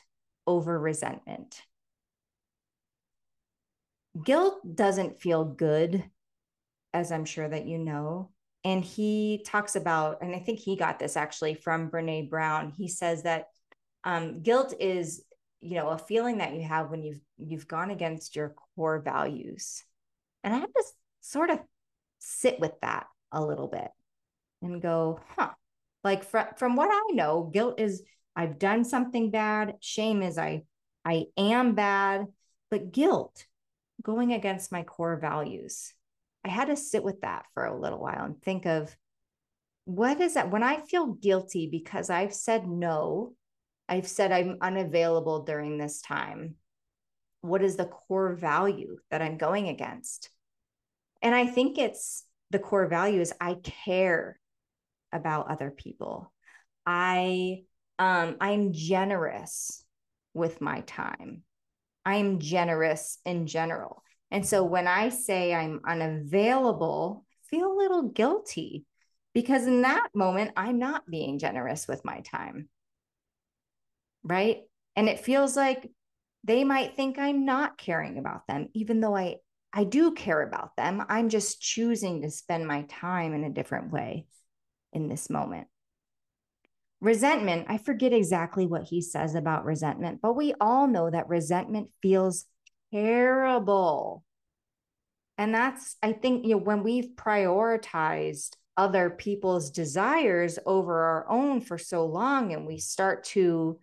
over 0.47 0.79
resentment. 0.79 1.61
Guilt 4.23 4.59
doesn't 4.75 5.19
feel 5.19 5.43
good 5.43 6.03
as 6.93 7.11
i'm 7.11 7.25
sure 7.25 7.49
that 7.49 7.65
you 7.65 7.79
know. 7.79 8.31
And 8.63 8.85
he 8.85 9.43
talks 9.45 9.75
about 9.75 10.19
and 10.21 10.33
i 10.35 10.39
think 10.39 10.59
he 10.59 10.77
got 10.77 10.99
this 10.99 11.17
actually 11.17 11.55
from 11.55 11.89
Brené 11.89 12.29
Brown. 12.29 12.69
He 12.69 12.87
says 12.87 13.23
that 13.23 13.47
um, 14.05 14.41
guilt 14.41 14.73
is 14.79 15.23
you 15.63 15.75
know 15.75 15.89
a 15.89 15.97
feeling 15.97 16.39
that 16.39 16.53
you 16.53 16.63
have 16.63 16.89
when 16.91 17.03
you've 17.03 17.21
you've 17.37 17.67
gone 17.67 17.89
against 17.91 18.35
your 18.35 18.55
core 18.75 18.99
values. 18.99 19.83
And 20.43 20.53
i 20.53 20.57
have 20.57 20.73
to 20.73 20.83
sort 21.21 21.49
of 21.49 21.59
sit 22.19 22.59
with 22.59 22.73
that 22.81 23.07
a 23.31 23.43
little 23.43 23.67
bit 23.67 23.89
and 24.61 24.81
go 24.81 25.19
huh. 25.35 25.51
Like 26.03 26.25
from 26.25 26.47
from 26.57 26.75
what 26.75 26.89
i 26.91 27.13
know 27.13 27.49
guilt 27.53 27.79
is 27.79 28.03
i've 28.35 28.59
done 28.59 28.83
something 28.83 29.31
bad. 29.31 29.75
Shame 29.79 30.21
is 30.21 30.37
i 30.37 30.63
i 31.05 31.25
am 31.37 31.75
bad. 31.75 32.27
But 32.69 32.91
guilt 32.91 33.45
going 34.01 34.33
against 34.33 34.71
my 34.71 34.83
core 34.83 35.17
values 35.17 35.93
I 36.45 36.49
had 36.49 36.65
to 36.65 36.75
sit 36.75 37.03
with 37.03 37.21
that 37.21 37.45
for 37.53 37.65
a 37.65 37.79
little 37.79 37.99
while 37.99 38.25
and 38.25 38.41
think 38.41 38.65
of 38.65 38.95
what 39.85 40.21
is 40.21 40.35
that? 40.35 40.51
When 40.51 40.63
I 40.63 40.81
feel 40.81 41.07
guilty 41.07 41.67
because 41.67 42.09
I've 42.09 42.33
said 42.33 42.67
no, 42.67 43.33
I've 43.93 44.07
said 44.07 44.31
I'm 44.31 44.57
unavailable 44.59 45.43
during 45.43 45.77
this 45.77 46.01
time. 46.01 46.55
What 47.41 47.61
is 47.61 47.75
the 47.75 47.85
core 47.85 48.33
value 48.33 48.97
that 49.11 49.21
I'm 49.21 49.37
going 49.37 49.67
against? 49.67 50.31
And 51.21 51.35
I 51.35 51.45
think 51.45 51.77
it's 51.77 52.23
the 52.49 52.57
core 52.57 52.87
value 52.87 53.21
is 53.21 53.33
I 53.39 53.53
care 53.83 54.39
about 55.11 55.51
other 55.51 55.69
people. 55.69 56.33
I 56.87 57.65
um 57.99 58.37
I'm 58.41 58.73
generous 58.73 59.85
with 60.33 60.59
my 60.59 60.81
time. 60.81 61.43
I'm 62.03 62.39
generous 62.39 63.19
in 63.25 63.45
general. 63.45 64.01
And 64.31 64.43
so 64.43 64.63
when 64.63 64.87
I 64.87 65.09
say 65.09 65.53
I'm 65.53 65.81
unavailable, 65.87 67.25
I 67.29 67.55
feel 67.55 67.71
a 67.71 67.77
little 67.77 68.09
guilty 68.09 68.85
because 69.35 69.67
in 69.67 69.83
that 69.83 70.07
moment, 70.15 70.53
I'm 70.57 70.79
not 70.79 71.07
being 71.07 71.37
generous 71.37 71.87
with 71.87 72.03
my 72.03 72.21
time. 72.21 72.69
Right. 74.23 74.61
And 74.95 75.09
it 75.09 75.19
feels 75.19 75.55
like 75.55 75.89
they 76.43 76.63
might 76.63 76.95
think 76.95 77.17
I'm 77.17 77.45
not 77.45 77.77
caring 77.77 78.17
about 78.17 78.47
them, 78.47 78.69
even 78.73 78.99
though 78.99 79.15
I, 79.15 79.37
I 79.73 79.83
do 79.85 80.11
care 80.11 80.41
about 80.41 80.75
them. 80.75 81.03
I'm 81.09 81.29
just 81.29 81.61
choosing 81.61 82.21
to 82.21 82.29
spend 82.29 82.67
my 82.67 82.83
time 82.83 83.33
in 83.33 83.43
a 83.43 83.49
different 83.49 83.91
way 83.91 84.27
in 84.91 85.07
this 85.07 85.29
moment. 85.29 85.67
Resentment, 87.01 87.65
I 87.67 87.79
forget 87.79 88.13
exactly 88.13 88.65
what 88.65 88.83
he 88.83 89.01
says 89.01 89.35
about 89.35 89.65
resentment, 89.65 90.21
but 90.21 90.37
we 90.37 90.53
all 90.61 90.87
know 90.87 91.09
that 91.09 91.27
resentment 91.27 91.89
feels 92.01 92.45
terrible. 92.93 94.23
And 95.37 95.53
that's, 95.53 95.97
I 96.01 96.13
think, 96.13 96.45
you 96.45 96.51
know, 96.51 96.63
when 96.63 96.83
we've 96.83 97.09
prioritized 97.15 98.55
other 98.77 99.09
people's 99.09 99.69
desires 99.69 100.59
over 100.65 101.03
our 101.03 101.29
own 101.29 101.61
for 101.61 101.77
so 101.77 102.05
long 102.05 102.53
and 102.53 102.65
we 102.65 102.77
start 102.77 103.23
to 103.25 103.79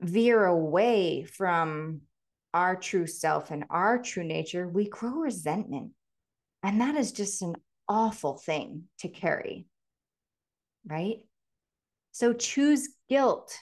veer 0.00 0.44
away 0.44 1.24
from 1.24 2.02
our 2.54 2.76
true 2.76 3.06
self 3.06 3.50
and 3.50 3.64
our 3.70 4.00
true 4.00 4.24
nature, 4.24 4.66
we 4.66 4.88
grow 4.88 5.10
resentment. 5.10 5.92
And 6.62 6.80
that 6.80 6.94
is 6.94 7.12
just 7.12 7.42
an 7.42 7.54
awful 7.88 8.38
thing 8.38 8.84
to 9.00 9.08
carry. 9.08 9.66
Right? 10.86 11.18
So 12.12 12.32
choose 12.32 12.88
guilt 13.08 13.54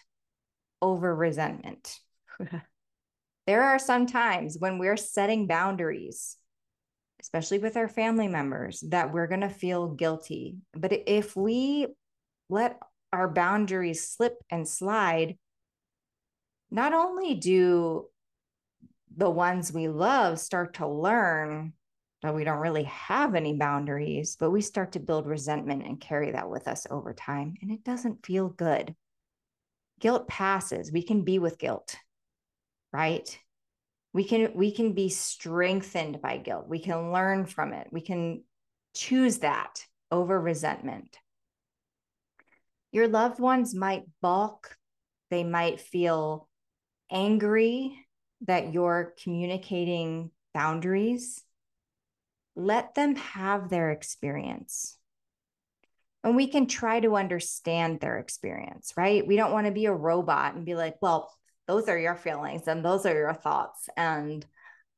over 0.80 1.14
resentment. 1.14 1.98
there 3.46 3.64
are 3.64 3.78
some 3.78 4.06
times 4.06 4.56
when 4.58 4.78
we're 4.78 4.96
setting 4.96 5.46
boundaries, 5.46 6.36
especially 7.20 7.58
with 7.58 7.76
our 7.76 7.88
family 7.88 8.28
members, 8.28 8.84
that 8.88 9.12
we're 9.12 9.26
going 9.26 9.40
to 9.40 9.48
feel 9.48 9.88
guilty. 9.88 10.58
But 10.72 10.92
if 11.06 11.34
we 11.34 11.88
let 12.48 12.78
our 13.12 13.28
boundaries 13.28 14.08
slip 14.08 14.34
and 14.50 14.68
slide, 14.68 15.36
not 16.74 16.92
only 16.92 17.34
do 17.34 18.06
the 19.16 19.30
ones 19.30 19.72
we 19.72 19.88
love 19.88 20.38
start 20.38 20.74
to 20.74 20.88
learn 20.88 21.72
that 22.22 22.34
we 22.34 22.44
don't 22.44 22.58
really 22.58 22.84
have 22.84 23.34
any 23.34 23.54
boundaries, 23.54 24.36
but 24.38 24.50
we 24.50 24.60
start 24.60 24.92
to 24.92 25.00
build 25.00 25.26
resentment 25.26 25.86
and 25.86 26.00
carry 26.00 26.32
that 26.32 26.50
with 26.50 26.68
us 26.68 26.86
over 26.90 27.14
time. 27.14 27.54
And 27.62 27.70
it 27.70 27.84
doesn't 27.84 28.26
feel 28.26 28.48
good. 28.48 28.94
Guilt 30.00 30.26
passes. 30.26 30.90
We 30.90 31.02
can 31.02 31.22
be 31.22 31.38
with 31.38 31.58
guilt 31.58 31.96
right 32.94 33.36
we 34.12 34.22
can 34.22 34.52
we 34.54 34.70
can 34.70 34.92
be 34.92 35.08
strengthened 35.08 36.22
by 36.22 36.38
guilt 36.38 36.68
we 36.68 36.78
can 36.78 37.12
learn 37.12 37.44
from 37.44 37.72
it 37.72 37.88
we 37.90 38.00
can 38.00 38.42
choose 38.94 39.38
that 39.38 39.84
over 40.12 40.40
resentment 40.40 41.18
your 42.92 43.08
loved 43.08 43.40
ones 43.40 43.74
might 43.74 44.04
balk 44.22 44.76
they 45.30 45.42
might 45.42 45.80
feel 45.80 46.48
angry 47.10 47.98
that 48.46 48.72
you're 48.72 49.14
communicating 49.22 50.30
boundaries 50.52 51.42
let 52.56 52.94
them 52.94 53.16
have 53.16 53.68
their 53.68 53.90
experience 53.90 54.96
and 56.22 56.36
we 56.36 56.46
can 56.46 56.66
try 56.66 57.00
to 57.00 57.16
understand 57.16 58.00
their 58.00 58.18
experience 58.18 58.92
right 58.96 59.26
we 59.26 59.36
don't 59.36 59.52
want 59.52 59.66
to 59.66 59.72
be 59.72 59.86
a 59.86 59.92
robot 59.92 60.54
and 60.54 60.64
be 60.64 60.74
like 60.74 60.96
well 61.00 61.32
those 61.66 61.88
are 61.88 61.98
your 61.98 62.14
feelings 62.14 62.68
and 62.68 62.84
those 62.84 63.06
are 63.06 63.14
your 63.14 63.34
thoughts 63.34 63.88
and 63.96 64.46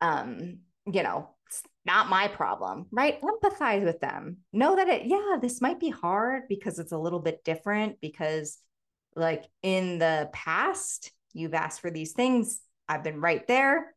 um 0.00 0.58
you 0.92 1.02
know 1.02 1.30
it's 1.46 1.62
not 1.84 2.08
my 2.08 2.28
problem, 2.28 2.86
right? 2.90 3.20
Empathize 3.20 3.84
with 3.84 4.00
them. 4.00 4.38
Know 4.52 4.76
that 4.76 4.88
it, 4.88 5.06
yeah, 5.06 5.36
this 5.40 5.60
might 5.60 5.80
be 5.80 5.90
hard 5.90 6.48
because 6.48 6.78
it's 6.78 6.92
a 6.92 6.98
little 6.98 7.20
bit 7.20 7.44
different 7.44 8.00
because 8.00 8.58
like 9.14 9.44
in 9.62 9.98
the 9.98 10.28
past, 10.32 11.10
you've 11.36 11.54
asked 11.54 11.80
for 11.80 11.90
these 11.90 12.12
things. 12.12 12.60
I've 12.88 13.04
been 13.04 13.20
right 13.20 13.46
there 13.46 13.94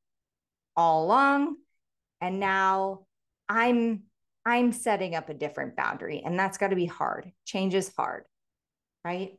all 0.75 1.05
along. 1.05 1.55
And 2.21 2.39
now 2.39 3.05
I'm 3.47 4.03
I'm 4.45 4.71
setting 4.71 5.15
up 5.15 5.29
a 5.29 5.33
different 5.33 5.75
boundary 5.75 6.21
and 6.25 6.39
that's 6.39 6.57
got 6.57 6.69
to 6.69 6.75
be 6.75 6.85
hard. 6.85 7.31
Change 7.45 7.75
is 7.75 7.91
hard. 7.95 8.25
Right? 9.05 9.33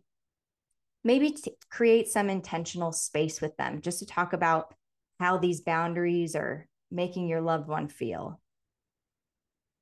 Maybe 1.04 1.36
create 1.70 2.08
some 2.08 2.30
intentional 2.30 2.92
space 2.92 3.40
with 3.40 3.56
them 3.56 3.80
just 3.80 4.00
to 4.00 4.06
talk 4.06 4.32
about 4.32 4.74
how 5.18 5.38
these 5.38 5.60
boundaries 5.60 6.34
are 6.36 6.66
making 6.90 7.28
your 7.28 7.40
loved 7.40 7.68
one 7.68 7.88
feel. 7.88 8.40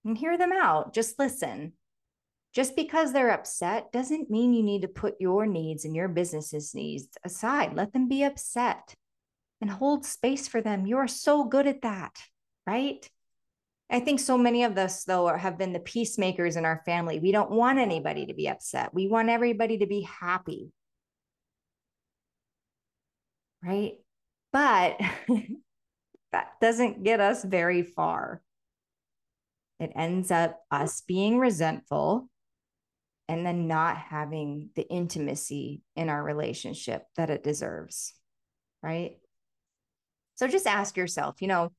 And 0.04 0.16
hear 0.16 0.38
them 0.38 0.52
out. 0.52 0.94
Just 0.94 1.18
listen. 1.18 1.72
Just 2.58 2.74
because 2.74 3.12
they're 3.12 3.30
upset 3.30 3.92
doesn't 3.92 4.32
mean 4.32 4.52
you 4.52 4.64
need 4.64 4.82
to 4.82 4.88
put 4.88 5.20
your 5.20 5.46
needs 5.46 5.84
and 5.84 5.94
your 5.94 6.08
business's 6.08 6.74
needs 6.74 7.06
aside. 7.24 7.74
Let 7.74 7.92
them 7.92 8.08
be 8.08 8.24
upset 8.24 8.96
and 9.60 9.70
hold 9.70 10.04
space 10.04 10.48
for 10.48 10.60
them. 10.60 10.84
You 10.84 10.96
are 10.96 11.06
so 11.06 11.44
good 11.44 11.68
at 11.68 11.82
that, 11.82 12.16
right? 12.66 13.08
I 13.88 14.00
think 14.00 14.18
so 14.18 14.36
many 14.36 14.64
of 14.64 14.76
us, 14.76 15.04
though, 15.04 15.28
have 15.28 15.56
been 15.56 15.72
the 15.72 15.78
peacemakers 15.78 16.56
in 16.56 16.64
our 16.64 16.82
family. 16.84 17.20
We 17.20 17.30
don't 17.30 17.52
want 17.52 17.78
anybody 17.78 18.26
to 18.26 18.34
be 18.34 18.48
upset. 18.48 18.92
We 18.92 19.06
want 19.06 19.28
everybody 19.28 19.78
to 19.78 19.86
be 19.86 20.00
happy. 20.00 20.72
Right. 23.62 23.98
But 24.52 25.00
that 26.32 26.48
doesn't 26.60 27.04
get 27.04 27.20
us 27.20 27.44
very 27.44 27.84
far. 27.84 28.42
It 29.78 29.92
ends 29.94 30.32
up 30.32 30.58
us 30.72 31.02
being 31.02 31.38
resentful 31.38 32.28
and 33.28 33.44
then 33.44 33.68
not 33.68 33.96
having 33.98 34.70
the 34.74 34.88
intimacy 34.88 35.82
in 35.94 36.08
our 36.08 36.22
relationship 36.22 37.04
that 37.16 37.30
it 37.30 37.44
deserves. 37.44 38.14
Right. 38.82 39.18
So 40.36 40.48
just 40.48 40.66
ask 40.66 40.96
yourself, 40.96 41.42
you 41.42 41.48
know, 41.48 41.72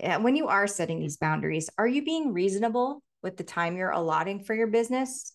eh, 0.00 0.16
when 0.18 0.36
you 0.36 0.48
are 0.48 0.66
setting 0.66 1.00
these 1.00 1.16
boundaries, 1.16 1.70
are 1.78 1.86
you 1.86 2.04
being 2.04 2.32
reasonable 2.32 3.02
with 3.22 3.36
the 3.36 3.44
time 3.44 3.76
you're 3.76 3.90
allotting 3.90 4.44
for 4.44 4.54
your 4.54 4.66
business? 4.66 5.32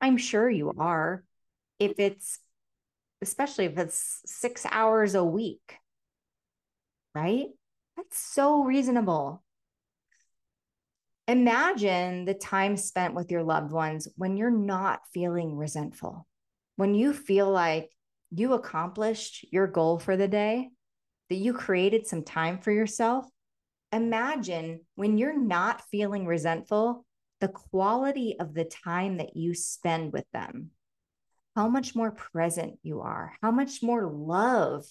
I'm 0.00 0.16
sure 0.16 0.48
you 0.48 0.72
are. 0.78 1.24
If 1.78 1.98
it's, 1.98 2.38
especially 3.20 3.66
if 3.66 3.76
it's 3.76 4.20
six 4.24 4.64
hours 4.70 5.14
a 5.14 5.24
week, 5.24 5.76
right? 7.14 7.48
That's 7.96 8.18
so 8.18 8.62
reasonable. 8.62 9.42
Imagine 11.28 12.24
the 12.24 12.34
time 12.34 12.76
spent 12.76 13.14
with 13.14 13.32
your 13.32 13.42
loved 13.42 13.72
ones 13.72 14.06
when 14.16 14.36
you're 14.36 14.50
not 14.50 15.00
feeling 15.12 15.56
resentful, 15.56 16.26
when 16.76 16.94
you 16.94 17.12
feel 17.12 17.50
like 17.50 17.90
you 18.30 18.52
accomplished 18.52 19.44
your 19.50 19.66
goal 19.66 19.98
for 19.98 20.16
the 20.16 20.28
day, 20.28 20.70
that 21.28 21.36
you 21.36 21.52
created 21.52 22.06
some 22.06 22.22
time 22.22 22.58
for 22.58 22.70
yourself. 22.70 23.26
Imagine 23.92 24.80
when 24.94 25.18
you're 25.18 25.38
not 25.38 25.82
feeling 25.90 26.26
resentful, 26.26 27.04
the 27.40 27.48
quality 27.48 28.36
of 28.38 28.54
the 28.54 28.64
time 28.64 29.16
that 29.16 29.36
you 29.36 29.52
spend 29.52 30.12
with 30.12 30.24
them, 30.32 30.70
how 31.56 31.68
much 31.68 31.96
more 31.96 32.12
present 32.12 32.78
you 32.84 33.00
are, 33.00 33.32
how 33.42 33.50
much 33.50 33.82
more 33.82 34.06
love 34.06 34.84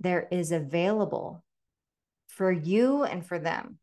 there 0.00 0.26
is 0.30 0.50
available 0.50 1.44
for 2.28 2.50
you 2.50 3.02
and 3.02 3.26
for 3.26 3.38
them. 3.38 3.78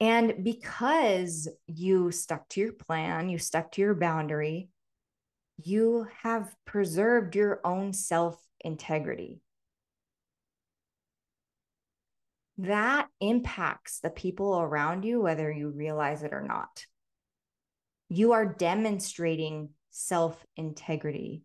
And 0.00 0.42
because 0.42 1.46
you 1.66 2.10
stuck 2.10 2.48
to 2.50 2.60
your 2.60 2.72
plan, 2.72 3.28
you 3.28 3.38
stuck 3.38 3.72
to 3.72 3.82
your 3.82 3.94
boundary, 3.94 4.70
you 5.62 6.06
have 6.22 6.54
preserved 6.64 7.36
your 7.36 7.60
own 7.64 7.92
self 7.92 8.40
integrity. 8.60 9.42
That 12.58 13.08
impacts 13.20 14.00
the 14.00 14.10
people 14.10 14.58
around 14.58 15.04
you, 15.04 15.20
whether 15.20 15.50
you 15.50 15.68
realize 15.68 16.22
it 16.22 16.32
or 16.32 16.42
not. 16.42 16.86
You 18.08 18.32
are 18.32 18.46
demonstrating 18.46 19.70
self 19.90 20.44
integrity. 20.56 21.42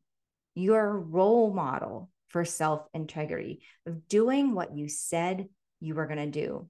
You're 0.55 0.87
a 0.87 0.97
role 0.97 1.53
model 1.53 2.09
for 2.29 2.45
self 2.45 2.87
integrity 2.93 3.61
of 3.85 4.07
doing 4.07 4.53
what 4.53 4.75
you 4.75 4.87
said 4.87 5.47
you 5.79 5.95
were 5.95 6.07
going 6.07 6.31
to 6.31 6.39
do, 6.39 6.67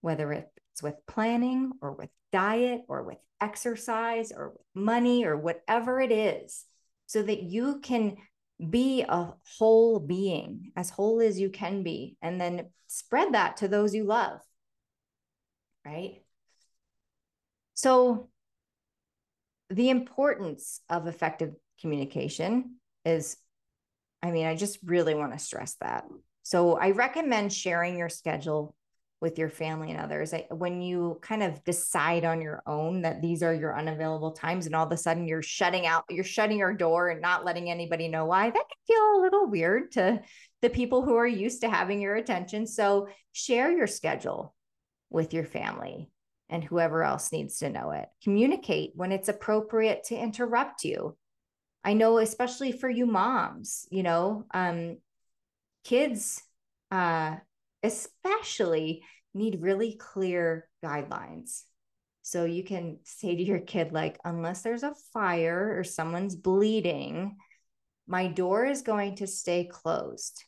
whether 0.00 0.32
it 0.32 0.51
it's 0.72 0.82
with 0.82 0.94
planning 1.06 1.72
or 1.80 1.92
with 1.92 2.10
diet 2.32 2.82
or 2.88 3.02
with 3.02 3.18
exercise 3.40 4.32
or 4.32 4.50
with 4.50 4.66
money 4.74 5.24
or 5.24 5.36
whatever 5.36 6.00
it 6.00 6.12
is, 6.12 6.64
so 7.06 7.22
that 7.22 7.42
you 7.42 7.80
can 7.80 8.16
be 8.70 9.02
a 9.02 9.34
whole 9.58 9.98
being, 9.98 10.72
as 10.76 10.90
whole 10.90 11.20
as 11.20 11.38
you 11.38 11.50
can 11.50 11.82
be, 11.82 12.16
and 12.22 12.40
then 12.40 12.70
spread 12.86 13.34
that 13.34 13.58
to 13.58 13.68
those 13.68 13.94
you 13.94 14.04
love. 14.04 14.40
Right. 15.84 16.22
So, 17.74 18.28
the 19.68 19.90
importance 19.90 20.80
of 20.88 21.06
effective 21.06 21.54
communication 21.80 22.76
is, 23.04 23.36
I 24.22 24.30
mean, 24.30 24.46
I 24.46 24.54
just 24.54 24.78
really 24.84 25.14
want 25.14 25.32
to 25.32 25.38
stress 25.38 25.74
that. 25.80 26.04
So, 26.44 26.76
I 26.76 26.92
recommend 26.92 27.52
sharing 27.52 27.98
your 27.98 28.08
schedule 28.08 28.74
with 29.22 29.38
your 29.38 29.48
family 29.48 29.92
and 29.92 30.00
others. 30.00 30.34
I, 30.34 30.46
when 30.50 30.82
you 30.82 31.20
kind 31.22 31.44
of 31.44 31.62
decide 31.62 32.24
on 32.24 32.42
your 32.42 32.60
own 32.66 33.02
that 33.02 33.22
these 33.22 33.44
are 33.44 33.54
your 33.54 33.78
unavailable 33.78 34.32
times 34.32 34.66
and 34.66 34.74
all 34.74 34.84
of 34.84 34.90
a 34.90 34.96
sudden 34.96 35.28
you're 35.28 35.42
shutting 35.42 35.86
out, 35.86 36.04
you're 36.10 36.24
shutting 36.24 36.58
your 36.58 36.74
door 36.74 37.08
and 37.08 37.22
not 37.22 37.44
letting 37.44 37.70
anybody 37.70 38.08
know 38.08 38.26
why, 38.26 38.50
that 38.50 38.52
can 38.52 38.62
feel 38.86 39.20
a 39.20 39.22
little 39.22 39.46
weird 39.46 39.92
to 39.92 40.20
the 40.60 40.68
people 40.68 41.02
who 41.02 41.14
are 41.14 41.26
used 41.26 41.60
to 41.60 41.70
having 41.70 42.00
your 42.00 42.16
attention. 42.16 42.66
So 42.66 43.06
share 43.30 43.70
your 43.70 43.86
schedule 43.86 44.54
with 45.08 45.32
your 45.32 45.44
family 45.44 46.10
and 46.48 46.64
whoever 46.64 47.04
else 47.04 47.30
needs 47.30 47.58
to 47.58 47.70
know 47.70 47.92
it. 47.92 48.08
Communicate 48.24 48.90
when 48.96 49.12
it's 49.12 49.28
appropriate 49.28 50.04
to 50.08 50.16
interrupt 50.16 50.84
you. 50.84 51.16
I 51.84 51.94
know, 51.94 52.18
especially 52.18 52.72
for 52.72 52.90
you 52.90 53.06
moms, 53.06 53.86
you 53.90 54.02
know, 54.02 54.46
um, 54.52 54.98
kids 55.84 56.42
uh, 56.90 57.36
especially 57.82 59.04
need 59.34 59.62
really 59.62 59.94
clear 59.94 60.68
guidelines. 60.84 61.62
So 62.22 62.44
you 62.44 62.62
can 62.62 62.98
say 63.04 63.34
to 63.34 63.42
your 63.42 63.58
kid, 63.58 63.92
like, 63.92 64.18
unless 64.24 64.62
there's 64.62 64.84
a 64.84 64.94
fire 65.12 65.76
or 65.76 65.84
someone's 65.84 66.36
bleeding, 66.36 67.36
my 68.06 68.28
door 68.28 68.64
is 68.64 68.82
going 68.82 69.16
to 69.16 69.26
stay 69.26 69.64
closed. 69.64 70.44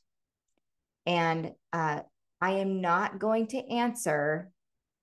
And 1.07 1.53
uh, 1.73 2.01
I 2.41 2.51
am 2.53 2.81
not 2.81 3.19
going 3.19 3.49
to 3.49 3.69
answer 3.69 4.51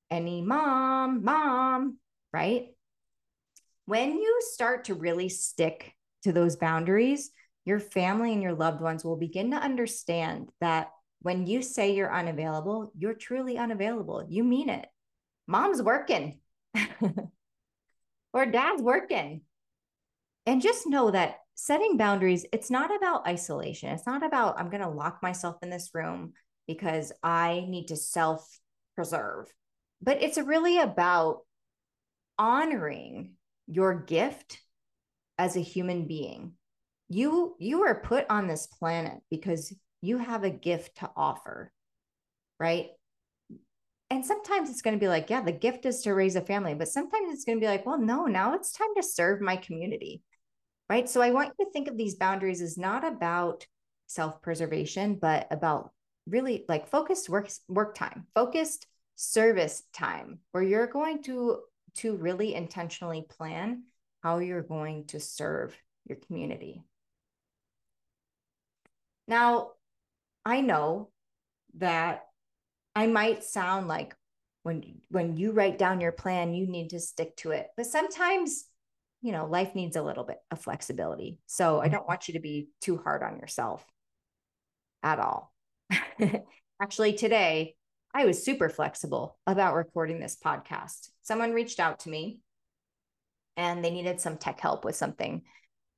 any 0.10 0.42
mom, 0.42 1.24
mom, 1.24 1.98
right? 2.32 2.68
When 3.86 4.14
you 4.18 4.40
start 4.52 4.86
to 4.86 4.94
really 4.94 5.30
stick 5.30 5.94
to 6.24 6.32
those 6.32 6.56
boundaries, 6.56 7.32
your 7.66 7.80
family 7.80 8.32
and 8.34 8.42
your 8.42 8.54
loved 8.54 8.82
ones 8.82 9.04
will 9.04 9.18
begin 9.18 9.52
to 9.52 9.58
understand 9.58 10.50
that 10.62 10.92
when 11.22 11.46
you 11.46 11.62
say 11.62 11.96
you're 11.96 12.14
unavailable, 12.14 12.92
you're 12.98 13.14
truly 13.14 13.58
unavailable. 13.58 14.26
You 14.28 14.44
mean 14.44 14.70
it. 14.70 14.88
Mom's 15.48 15.82
working 15.82 16.40
or 18.34 18.46
dad's 18.46 18.82
working. 18.82 19.42
And 20.46 20.62
just 20.62 20.88
know 20.88 21.12
that 21.12 21.38
setting 21.54 21.98
boundaries, 21.98 22.46
it's 22.52 22.72
not 22.72 22.96
about 22.96 23.28
isolation. 23.28 23.90
It's 23.90 24.08
not 24.08 24.24
about, 24.24 24.60
I'm 24.60 24.70
going 24.72 24.82
to 24.82 24.90
lock 24.90 25.22
myself 25.22 25.58
in 25.62 25.70
this 25.70 25.92
room 25.94 26.34
because 26.68 27.12
I 27.22 27.66
need 27.68 27.90
to 27.90 27.96
self 27.96 28.48
preserve, 28.96 29.46
but 30.02 30.22
it's 30.22 30.38
really 30.38 30.80
about 30.80 31.42
honoring 32.40 33.34
your 33.68 33.94
gift 33.94 34.60
as 35.38 35.56
a 35.56 35.62
human 35.62 36.08
being. 36.08 36.54
You 37.10 37.56
you 37.60 37.84
are 37.84 38.02
put 38.02 38.26
on 38.30 38.48
this 38.48 38.68
planet 38.68 39.22
because 39.30 39.74
you 40.02 40.18
have 40.18 40.44
a 40.44 40.50
gift 40.50 40.98
to 40.98 41.10
offer, 41.16 41.72
right? 42.60 42.88
And 44.10 44.26
sometimes 44.26 44.70
it's 44.70 44.82
going 44.82 44.96
to 44.96 45.00
be 45.00 45.08
like, 45.08 45.30
yeah, 45.30 45.42
the 45.42 45.52
gift 45.52 45.86
is 45.86 46.02
to 46.02 46.14
raise 46.14 46.36
a 46.36 46.42
family, 46.42 46.74
but 46.74 46.90
sometimes 46.90 47.34
it's 47.34 47.46
going 47.46 47.58
to 47.58 47.64
be 47.64 47.70
like, 47.70 47.86
well, 47.86 47.98
no, 47.98 48.26
now 48.26 48.56
it's 48.56 48.74
time 48.74 48.94
to 48.98 49.04
serve 49.04 49.40
my 49.40 49.56
community, 49.56 50.22
right? 50.90 51.08
So 51.08 51.22
I 51.22 51.32
want 51.32 51.54
you 51.58 51.66
to 51.66 51.72
think 51.72 51.88
of 51.88 51.98
these 51.98 52.16
boundaries 52.16 52.62
as 52.62 52.78
not 52.78 53.08
about 53.08 53.66
self-preservation, 54.08 55.16
but 55.16 55.48
about 55.50 55.92
really 56.28 56.66
like 56.68 56.90
focused 56.90 57.30
work 57.30 57.50
work 57.70 57.96
time, 57.96 58.28
focused 58.36 58.86
service 59.16 59.84
time, 59.94 60.40
where 60.52 60.64
you're 60.64 60.88
going 60.88 61.24
to 61.24 61.60
to 61.94 62.16
really 62.16 62.54
intentionally 62.54 63.26
plan 63.30 63.84
how 64.24 64.40
you're 64.40 64.62
going 64.62 65.06
to 65.06 65.20
serve 65.20 65.76
your 66.08 66.18
community. 66.28 66.84
Now, 69.28 69.72
I 70.46 70.62
know 70.62 71.10
that 71.76 72.24
I 72.96 73.08
might 73.08 73.44
sound 73.44 73.88
like 73.88 74.16
when 74.64 75.02
when 75.10 75.38
you 75.38 75.52
write 75.52 75.78
down 75.78 76.02
your 76.02 76.12
plan, 76.12 76.54
you 76.54 76.68
need 76.68 76.90
to 76.90 77.00
stick 77.00 77.36
to 77.38 77.52
it. 77.52 77.68
But 77.76 77.88
sometimes, 77.88 78.66
you 79.22 79.32
know, 79.32 79.46
life 79.46 79.76
needs 79.76 79.96
a 79.96 80.04
little 80.04 80.24
bit 80.24 80.38
of 80.52 80.62
flexibility. 80.62 81.40
So 81.48 81.80
I 81.80 81.88
don't 81.88 82.08
want 82.08 82.28
you 82.28 82.36
to 82.36 82.40
be 82.40 82.70
too 82.82 82.98
hard 82.98 83.24
on 83.24 83.38
yourself 83.38 83.86
at 85.04 85.20
all. 85.20 85.54
Actually, 86.82 87.14
today 87.14 87.76
I 88.14 88.26
was 88.26 88.44
super 88.44 88.70
flexible 88.70 89.38
about 89.48 89.76
recording 89.76 90.20
this 90.20 90.38
podcast. 90.44 91.10
Someone 91.22 91.54
reached 91.54 91.80
out 91.80 92.02
to 92.02 92.10
me 92.10 92.42
and 93.58 93.84
they 93.84 93.92
needed 93.92 94.20
some 94.20 94.38
tech 94.38 94.60
help 94.60 94.86
with 94.86 94.96
something. 94.96 95.44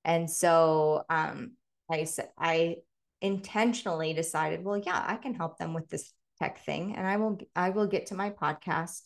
And 0.06 0.30
so 0.30 1.04
um, 1.10 1.54
I 1.90 2.04
said, 2.04 2.30
I 2.38 2.78
intentionally 3.24 4.14
decided, 4.14 4.64
well, 4.64 4.78
yeah, 4.78 5.04
I 5.08 5.16
can 5.16 5.34
help 5.34 5.58
them 5.58 5.74
with 5.74 5.90
this 5.90 6.14
tech 6.40 6.64
thing 6.66 6.96
and 6.96 7.08
I 7.08 7.18
will, 7.18 7.40
I 7.56 7.70
will 7.70 7.88
get 7.88 8.08
to 8.08 8.16
my 8.16 8.30
podcast 8.30 9.02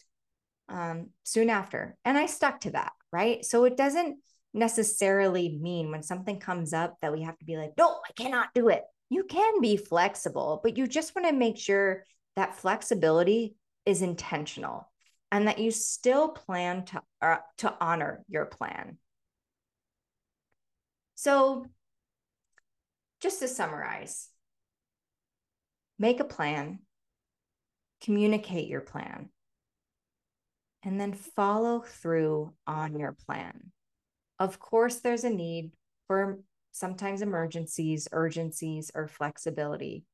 um, 0.67 1.11
soon 1.23 1.49
after. 1.49 1.95
And 2.03 2.17
I 2.17 2.25
stuck 2.25 2.61
to 2.61 2.71
that. 2.71 2.91
Right. 3.13 3.45
So 3.45 3.63
it 3.63 3.77
doesn't 3.77 4.17
necessarily 4.53 5.57
mean 5.61 5.91
when 5.91 6.03
something 6.03 6.39
comes 6.39 6.73
up 6.73 6.95
that 7.01 7.13
we 7.13 7.21
have 7.21 7.37
to 7.37 7.45
be 7.45 7.55
like, 7.55 7.73
no, 7.77 7.87
I 7.87 8.11
cannot 8.21 8.49
do 8.53 8.69
it. 8.69 8.83
You 9.09 9.23
can 9.23 9.61
be 9.61 9.77
flexible, 9.77 10.59
but 10.61 10.77
you 10.77 10.87
just 10.87 11.15
want 11.15 11.27
to 11.27 11.33
make 11.33 11.57
sure 11.57 12.03
that 12.35 12.57
flexibility 12.57 13.55
is 13.85 14.01
intentional 14.01 14.91
and 15.31 15.47
that 15.47 15.59
you 15.59 15.71
still 15.71 16.29
plan 16.29 16.85
to, 16.85 17.01
uh, 17.21 17.37
to 17.59 17.73
honor 17.79 18.23
your 18.27 18.45
plan. 18.45 18.97
So, 21.15 21.65
just 23.21 23.39
to 23.39 23.47
summarize, 23.47 24.29
make 25.97 26.19
a 26.19 26.25
plan, 26.25 26.79
communicate 28.01 28.67
your 28.67 28.81
plan, 28.81 29.29
and 30.83 30.99
then 30.99 31.13
follow 31.13 31.81
through 31.81 32.53
on 32.65 32.97
your 32.97 33.15
plan. 33.25 33.71
Of 34.39 34.59
course, 34.59 34.97
there's 34.97 35.23
a 35.23 35.29
need 35.29 35.71
for 36.07 36.39
sometimes 36.71 37.21
emergencies, 37.21 38.07
urgencies, 38.11 38.91
or 38.93 39.07
flexibility. 39.07 40.05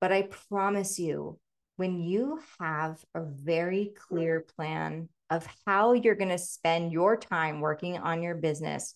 But 0.00 0.12
I 0.12 0.28
promise 0.48 0.98
you, 0.98 1.38
when 1.76 2.00
you 2.00 2.40
have 2.58 3.04
a 3.14 3.22
very 3.22 3.92
clear 4.08 4.44
plan 4.56 5.08
of 5.30 5.46
how 5.64 5.92
you're 5.92 6.16
going 6.16 6.30
to 6.30 6.38
spend 6.38 6.92
your 6.92 7.16
time 7.16 7.60
working 7.60 7.98
on 7.98 8.22
your 8.22 8.34
business, 8.34 8.94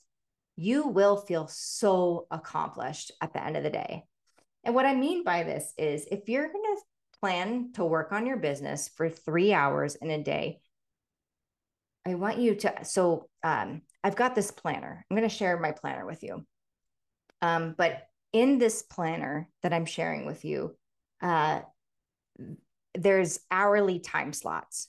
you 0.62 0.86
will 0.86 1.16
feel 1.16 1.48
so 1.48 2.28
accomplished 2.30 3.10
at 3.20 3.32
the 3.32 3.44
end 3.44 3.56
of 3.56 3.64
the 3.64 3.70
day. 3.70 4.04
And 4.62 4.76
what 4.76 4.86
I 4.86 4.94
mean 4.94 5.24
by 5.24 5.42
this 5.42 5.74
is 5.76 6.06
if 6.10 6.28
you're 6.28 6.52
going 6.52 6.76
to 6.76 7.18
plan 7.18 7.72
to 7.74 7.84
work 7.84 8.12
on 8.12 8.26
your 8.26 8.36
business 8.36 8.88
for 8.96 9.08
three 9.10 9.52
hours 9.52 9.96
in 9.96 10.10
a 10.10 10.22
day, 10.22 10.60
I 12.06 12.14
want 12.14 12.38
you 12.38 12.54
to. 12.54 12.84
So, 12.84 13.28
um, 13.42 13.82
I've 14.04 14.16
got 14.16 14.34
this 14.36 14.50
planner. 14.52 15.04
I'm 15.10 15.16
going 15.16 15.28
to 15.28 15.34
share 15.34 15.58
my 15.58 15.72
planner 15.72 16.06
with 16.06 16.22
you. 16.22 16.44
Um, 17.40 17.74
but 17.76 18.02
in 18.32 18.58
this 18.58 18.82
planner 18.82 19.48
that 19.62 19.72
I'm 19.72 19.84
sharing 19.84 20.26
with 20.26 20.44
you, 20.44 20.76
uh, 21.20 21.62
there's 22.94 23.40
hourly 23.50 23.98
time 23.98 24.32
slots. 24.32 24.88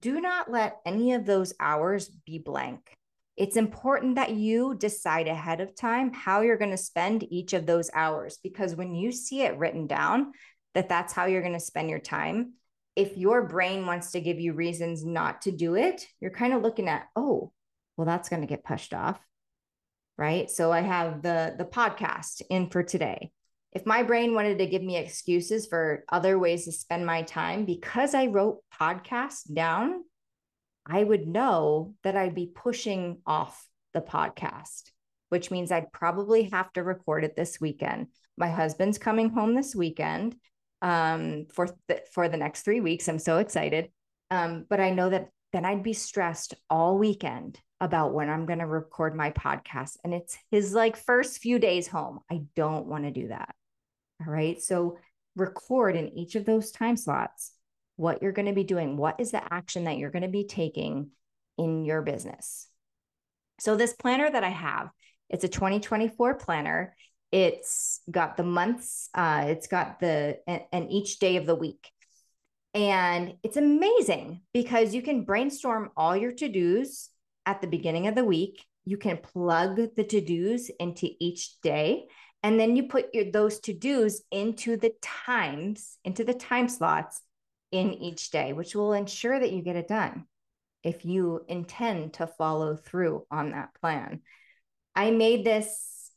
Do 0.00 0.20
not 0.20 0.50
let 0.50 0.78
any 0.86 1.12
of 1.12 1.26
those 1.26 1.54
hours 1.60 2.08
be 2.08 2.38
blank. 2.38 2.95
It's 3.36 3.56
important 3.56 4.14
that 4.16 4.32
you 4.32 4.74
decide 4.74 5.28
ahead 5.28 5.60
of 5.60 5.76
time 5.76 6.12
how 6.12 6.40
you're 6.40 6.56
going 6.56 6.70
to 6.70 6.76
spend 6.76 7.30
each 7.30 7.52
of 7.52 7.66
those 7.66 7.90
hours 7.92 8.38
because 8.42 8.74
when 8.74 8.94
you 8.94 9.12
see 9.12 9.42
it 9.42 9.58
written 9.58 9.86
down 9.86 10.32
that 10.74 10.88
that's 10.88 11.12
how 11.12 11.26
you're 11.26 11.42
going 11.42 11.52
to 11.52 11.60
spend 11.60 11.90
your 11.90 11.98
time, 11.98 12.54
if 12.94 13.16
your 13.16 13.46
brain 13.46 13.84
wants 13.86 14.12
to 14.12 14.20
give 14.20 14.40
you 14.40 14.54
reasons 14.54 15.04
not 15.04 15.42
to 15.42 15.52
do 15.52 15.74
it, 15.74 16.06
you're 16.20 16.30
kind 16.30 16.54
of 16.54 16.62
looking 16.62 16.88
at, 16.88 17.06
oh, 17.14 17.52
well, 17.96 18.06
that's 18.06 18.28
going 18.28 18.42
to 18.42 18.48
get 18.48 18.64
pushed 18.64 18.94
off. 18.94 19.20
Right. 20.18 20.50
So 20.50 20.72
I 20.72 20.80
have 20.80 21.20
the 21.20 21.54
the 21.58 21.66
podcast 21.66 22.40
in 22.48 22.70
for 22.70 22.82
today 22.82 23.32
if 23.76 23.84
my 23.84 24.02
brain 24.02 24.32
wanted 24.32 24.56
to 24.56 24.66
give 24.66 24.82
me 24.82 24.96
excuses 24.96 25.66
for 25.66 26.02
other 26.08 26.38
ways 26.38 26.64
to 26.64 26.72
spend 26.72 27.04
my 27.04 27.20
time 27.20 27.66
because 27.66 28.14
I 28.14 28.24
wrote 28.24 28.60
podcasts 28.72 29.52
down, 29.52 30.02
I 30.88 31.02
would 31.02 31.26
know 31.26 31.94
that 32.04 32.16
I'd 32.16 32.34
be 32.34 32.50
pushing 32.54 33.18
off 33.26 33.66
the 33.92 34.00
podcast, 34.00 34.90
which 35.30 35.50
means 35.50 35.72
I'd 35.72 35.92
probably 35.92 36.44
have 36.50 36.72
to 36.74 36.82
record 36.82 37.24
it 37.24 37.36
this 37.36 37.60
weekend. 37.60 38.08
My 38.36 38.48
husband's 38.48 38.98
coming 38.98 39.30
home 39.30 39.54
this 39.54 39.74
weekend 39.74 40.36
um, 40.82 41.46
for 41.52 41.68
the, 41.88 42.02
for 42.12 42.28
the 42.28 42.36
next 42.36 42.62
three 42.62 42.80
weeks. 42.80 43.08
I'm 43.08 43.18
so 43.18 43.38
excited, 43.38 43.90
um, 44.30 44.66
but 44.68 44.80
I 44.80 44.90
know 44.90 45.10
that 45.10 45.28
then 45.52 45.64
I'd 45.64 45.82
be 45.82 45.92
stressed 45.92 46.54
all 46.68 46.98
weekend 46.98 47.58
about 47.80 48.14
when 48.14 48.28
I'm 48.28 48.46
going 48.46 48.58
to 48.58 48.66
record 48.66 49.14
my 49.14 49.30
podcast, 49.30 49.96
and 50.04 50.14
it's 50.14 50.38
his 50.50 50.72
like 50.72 50.96
first 50.96 51.38
few 51.38 51.58
days 51.58 51.88
home. 51.88 52.20
I 52.30 52.42
don't 52.54 52.86
want 52.86 53.04
to 53.04 53.10
do 53.10 53.28
that. 53.28 53.54
All 54.20 54.32
right. 54.32 54.60
So 54.60 54.98
record 55.34 55.96
in 55.96 56.16
each 56.16 56.34
of 56.34 56.44
those 56.44 56.70
time 56.70 56.96
slots 56.96 57.52
what 57.96 58.22
you're 58.22 58.32
going 58.32 58.46
to 58.46 58.52
be 58.52 58.64
doing. 58.64 58.96
What 58.96 59.20
is 59.20 59.30
the 59.30 59.42
action 59.52 59.84
that 59.84 59.98
you're 59.98 60.10
going 60.10 60.22
to 60.22 60.28
be 60.28 60.44
taking 60.44 61.10
in 61.58 61.84
your 61.84 62.02
business? 62.02 62.68
So, 63.58 63.76
this 63.76 63.94
planner 63.94 64.30
that 64.30 64.44
I 64.44 64.50
have, 64.50 64.90
it's 65.28 65.44
a 65.44 65.48
2024 65.48 66.34
planner. 66.34 66.94
It's 67.32 68.00
got 68.10 68.36
the 68.36 68.44
months, 68.44 69.08
uh, 69.14 69.46
it's 69.48 69.66
got 69.66 69.98
the, 69.98 70.38
and, 70.46 70.62
and 70.72 70.92
each 70.92 71.18
day 71.18 71.36
of 71.36 71.46
the 71.46 71.56
week. 71.56 71.90
And 72.72 73.34
it's 73.42 73.56
amazing 73.56 74.42
because 74.52 74.94
you 74.94 75.02
can 75.02 75.24
brainstorm 75.24 75.90
all 75.96 76.16
your 76.16 76.32
to 76.32 76.48
dos 76.48 77.08
at 77.44 77.60
the 77.60 77.66
beginning 77.66 78.06
of 78.06 78.14
the 78.14 78.24
week. 78.24 78.64
You 78.84 78.96
can 78.96 79.16
plug 79.16 79.76
the 79.96 80.04
to 80.04 80.20
dos 80.20 80.70
into 80.78 81.08
each 81.18 81.60
day 81.62 82.06
and 82.46 82.60
then 82.60 82.76
you 82.76 82.84
put 82.84 83.12
your 83.12 83.30
those 83.32 83.58
to-dos 83.58 84.22
into 84.30 84.76
the 84.76 84.92
times 85.02 85.98
into 86.04 86.22
the 86.22 86.34
time 86.34 86.68
slots 86.68 87.20
in 87.72 87.92
each 87.92 88.30
day 88.30 88.52
which 88.52 88.74
will 88.74 88.92
ensure 88.92 89.38
that 89.38 89.52
you 89.52 89.62
get 89.62 89.76
it 89.76 89.88
done 89.88 90.24
if 90.82 91.04
you 91.04 91.44
intend 91.48 92.14
to 92.14 92.26
follow 92.26 92.76
through 92.76 93.26
on 93.30 93.50
that 93.50 93.74
plan 93.80 94.20
i 94.94 95.10
made 95.10 95.44
this 95.44 96.10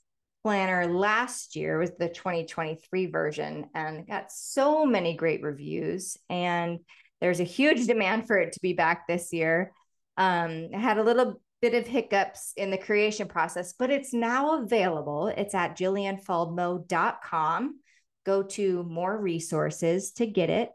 planner 0.43 0.87
last 0.87 1.55
year 1.55 1.77
was 1.77 1.91
the 1.99 2.07
2023 2.07 3.07
version 3.07 3.65
and 3.73 4.07
got 4.07 4.31
so 4.31 4.85
many 4.85 5.15
great 5.15 5.41
reviews 5.41 6.17
and 6.29 6.79
there's 7.19 7.39
a 7.39 7.45
huge 7.45 7.87
demand 7.87 8.27
for 8.27 8.37
it 8.37 8.53
to 8.53 8.59
be 8.61 8.73
back 8.73 9.07
this 9.07 9.33
year 9.33 9.71
um, 10.19 10.67
I 10.75 10.77
had 10.77 10.97
a 10.97 11.03
little 11.03 11.41
bit 11.61 11.73
of 11.73 11.87
hiccups 11.87 12.53
in 12.57 12.71
the 12.71 12.77
creation 12.77 13.27
process, 13.27 13.73
but 13.73 13.89
it's 13.89 14.13
now 14.13 14.61
available. 14.61 15.27
It's 15.27 15.55
at 15.55 15.77
jillianfaldmo.com. 15.77 17.79
Go 18.25 18.43
to 18.43 18.83
more 18.83 19.17
resources 19.17 20.11
to 20.13 20.27
get 20.27 20.49
it. 20.49 20.69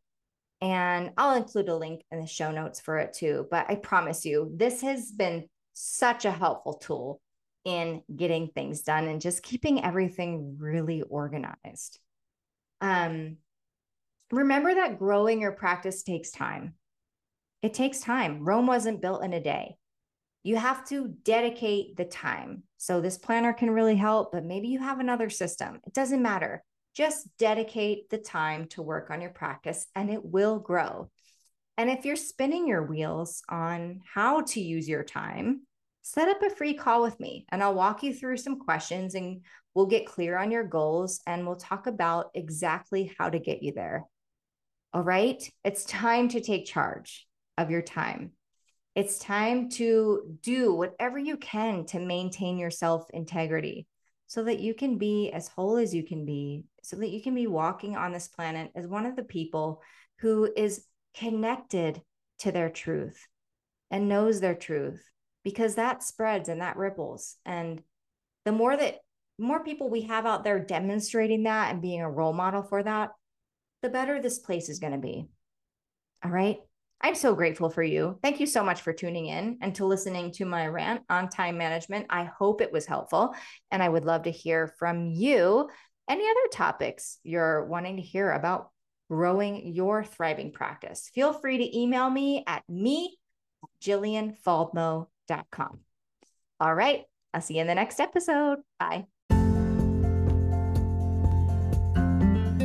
And 0.64 1.12
I'll 1.18 1.36
include 1.36 1.68
a 1.68 1.76
link 1.76 2.02
in 2.10 2.20
the 2.20 2.26
show 2.26 2.50
notes 2.50 2.80
for 2.80 2.98
it 2.98 3.12
too. 3.12 3.46
But 3.50 3.66
I 3.68 3.76
promise 3.76 4.24
you, 4.24 4.50
this 4.56 4.80
has 4.80 5.12
been 5.12 5.48
such 5.74 6.24
a 6.24 6.30
helpful 6.30 6.74
tool 6.74 7.20
in 7.64 8.02
getting 8.14 8.48
things 8.48 8.82
done 8.82 9.06
and 9.06 9.20
just 9.20 9.42
keeping 9.42 9.84
everything 9.84 10.56
really 10.58 11.02
organized. 11.02 12.00
Um, 12.80 13.36
remember 14.32 14.74
that 14.74 14.98
growing 14.98 15.40
your 15.40 15.52
practice 15.52 16.02
takes 16.02 16.30
time. 16.30 16.74
It 17.62 17.74
takes 17.74 18.00
time. 18.00 18.42
Rome 18.42 18.66
wasn't 18.66 19.02
built 19.02 19.22
in 19.22 19.32
a 19.32 19.42
day 19.42 19.76
you 20.44 20.56
have 20.56 20.86
to 20.86 21.08
dedicate 21.24 21.96
the 21.96 22.04
time. 22.04 22.62
So 22.76 23.00
this 23.00 23.18
planner 23.18 23.54
can 23.54 23.70
really 23.70 23.96
help, 23.96 24.30
but 24.30 24.44
maybe 24.44 24.68
you 24.68 24.78
have 24.78 25.00
another 25.00 25.30
system. 25.30 25.80
It 25.86 25.94
doesn't 25.94 26.22
matter. 26.22 26.62
Just 26.94 27.28
dedicate 27.38 28.08
the 28.08 28.18
time 28.18 28.66
to 28.68 28.82
work 28.82 29.10
on 29.10 29.20
your 29.20 29.30
practice 29.30 29.86
and 29.94 30.10
it 30.10 30.24
will 30.24 30.58
grow. 30.58 31.10
And 31.76 31.90
if 31.90 32.04
you're 32.04 32.16
spinning 32.16 32.68
your 32.68 32.84
wheels 32.84 33.42
on 33.48 34.00
how 34.14 34.42
to 34.42 34.60
use 34.60 34.88
your 34.88 35.02
time, 35.02 35.62
set 36.02 36.28
up 36.28 36.42
a 36.42 36.50
free 36.50 36.74
call 36.74 37.02
with 37.02 37.18
me 37.18 37.46
and 37.48 37.62
I'll 37.62 37.74
walk 37.74 38.02
you 38.02 38.14
through 38.14 38.36
some 38.36 38.60
questions 38.60 39.14
and 39.14 39.40
we'll 39.74 39.86
get 39.86 40.06
clear 40.06 40.36
on 40.38 40.52
your 40.52 40.64
goals 40.64 41.20
and 41.26 41.46
we'll 41.46 41.56
talk 41.56 41.86
about 41.88 42.30
exactly 42.34 43.12
how 43.18 43.28
to 43.28 43.40
get 43.40 43.62
you 43.62 43.72
there. 43.72 44.04
All 44.92 45.02
right, 45.02 45.42
it's 45.64 45.84
time 45.84 46.28
to 46.28 46.40
take 46.40 46.66
charge 46.66 47.26
of 47.58 47.70
your 47.70 47.82
time. 47.82 48.32
It's 48.94 49.18
time 49.18 49.70
to 49.70 50.38
do 50.42 50.72
whatever 50.72 51.18
you 51.18 51.36
can 51.36 51.86
to 51.86 51.98
maintain 51.98 52.58
your 52.58 52.70
self 52.70 53.10
integrity 53.10 53.88
so 54.28 54.44
that 54.44 54.60
you 54.60 54.74
can 54.74 54.98
be 54.98 55.32
as 55.32 55.48
whole 55.48 55.76
as 55.76 55.92
you 55.92 56.04
can 56.04 56.24
be, 56.24 56.62
so 56.84 56.96
that 56.96 57.10
you 57.10 57.22
can 57.22 57.34
be 57.34 57.46
walking 57.46 57.96
on 57.96 58.12
this 58.12 58.28
planet 58.28 58.70
as 58.74 58.86
one 58.86 59.06
of 59.06 59.16
the 59.16 59.24
people 59.24 59.82
who 60.18 60.50
is 60.56 60.84
connected 61.16 62.02
to 62.38 62.52
their 62.52 62.70
truth 62.70 63.26
and 63.90 64.08
knows 64.08 64.40
their 64.40 64.54
truth 64.54 65.02
because 65.44 65.74
that 65.76 66.02
spreads 66.02 66.48
and 66.48 66.60
that 66.60 66.76
ripples. 66.76 67.36
And 67.44 67.82
the 68.44 68.52
more 68.52 68.76
that 68.76 68.98
more 69.38 69.64
people 69.64 69.90
we 69.90 70.02
have 70.02 70.26
out 70.26 70.44
there 70.44 70.58
demonstrating 70.60 71.44
that 71.44 71.72
and 71.72 71.82
being 71.82 72.02
a 72.02 72.10
role 72.10 72.32
model 72.32 72.62
for 72.62 72.82
that, 72.82 73.10
the 73.82 73.88
better 73.88 74.20
this 74.20 74.38
place 74.38 74.68
is 74.68 74.78
going 74.78 74.92
to 74.92 74.98
be. 74.98 75.26
All 76.24 76.30
right. 76.30 76.58
I'm 77.00 77.14
so 77.14 77.34
grateful 77.34 77.68
for 77.68 77.82
you. 77.82 78.18
Thank 78.22 78.40
you 78.40 78.46
so 78.46 78.64
much 78.64 78.80
for 78.80 78.92
tuning 78.92 79.26
in 79.26 79.58
and 79.60 79.74
to 79.74 79.84
listening 79.84 80.32
to 80.32 80.46
my 80.46 80.66
rant 80.66 81.02
on 81.10 81.28
time 81.28 81.58
management. 81.58 82.06
I 82.08 82.24
hope 82.24 82.62
it 82.62 82.72
was 82.72 82.86
helpful. 82.86 83.34
And 83.70 83.82
I 83.82 83.88
would 83.88 84.06
love 84.06 84.22
to 84.22 84.30
hear 84.30 84.68
from 84.78 85.10
you 85.10 85.68
any 86.08 86.24
other 86.24 86.48
topics 86.52 87.18
you're 87.22 87.64
wanting 87.64 87.96
to 87.96 88.02
hear 88.02 88.30
about 88.30 88.70
growing 89.10 89.74
your 89.74 90.04
thriving 90.04 90.52
practice. 90.52 91.10
Feel 91.14 91.32
free 91.32 91.58
to 91.58 91.78
email 91.78 92.08
me 92.10 92.44
at 92.46 92.62
me, 92.68 93.16
jillianfaldmo.com. 93.82 95.78
All 96.60 96.74
right. 96.74 97.04
I'll 97.32 97.40
see 97.40 97.54
you 97.54 97.62
in 97.62 97.66
the 97.66 97.74
next 97.74 98.00
episode. 98.00 98.58
Bye. 98.78 99.06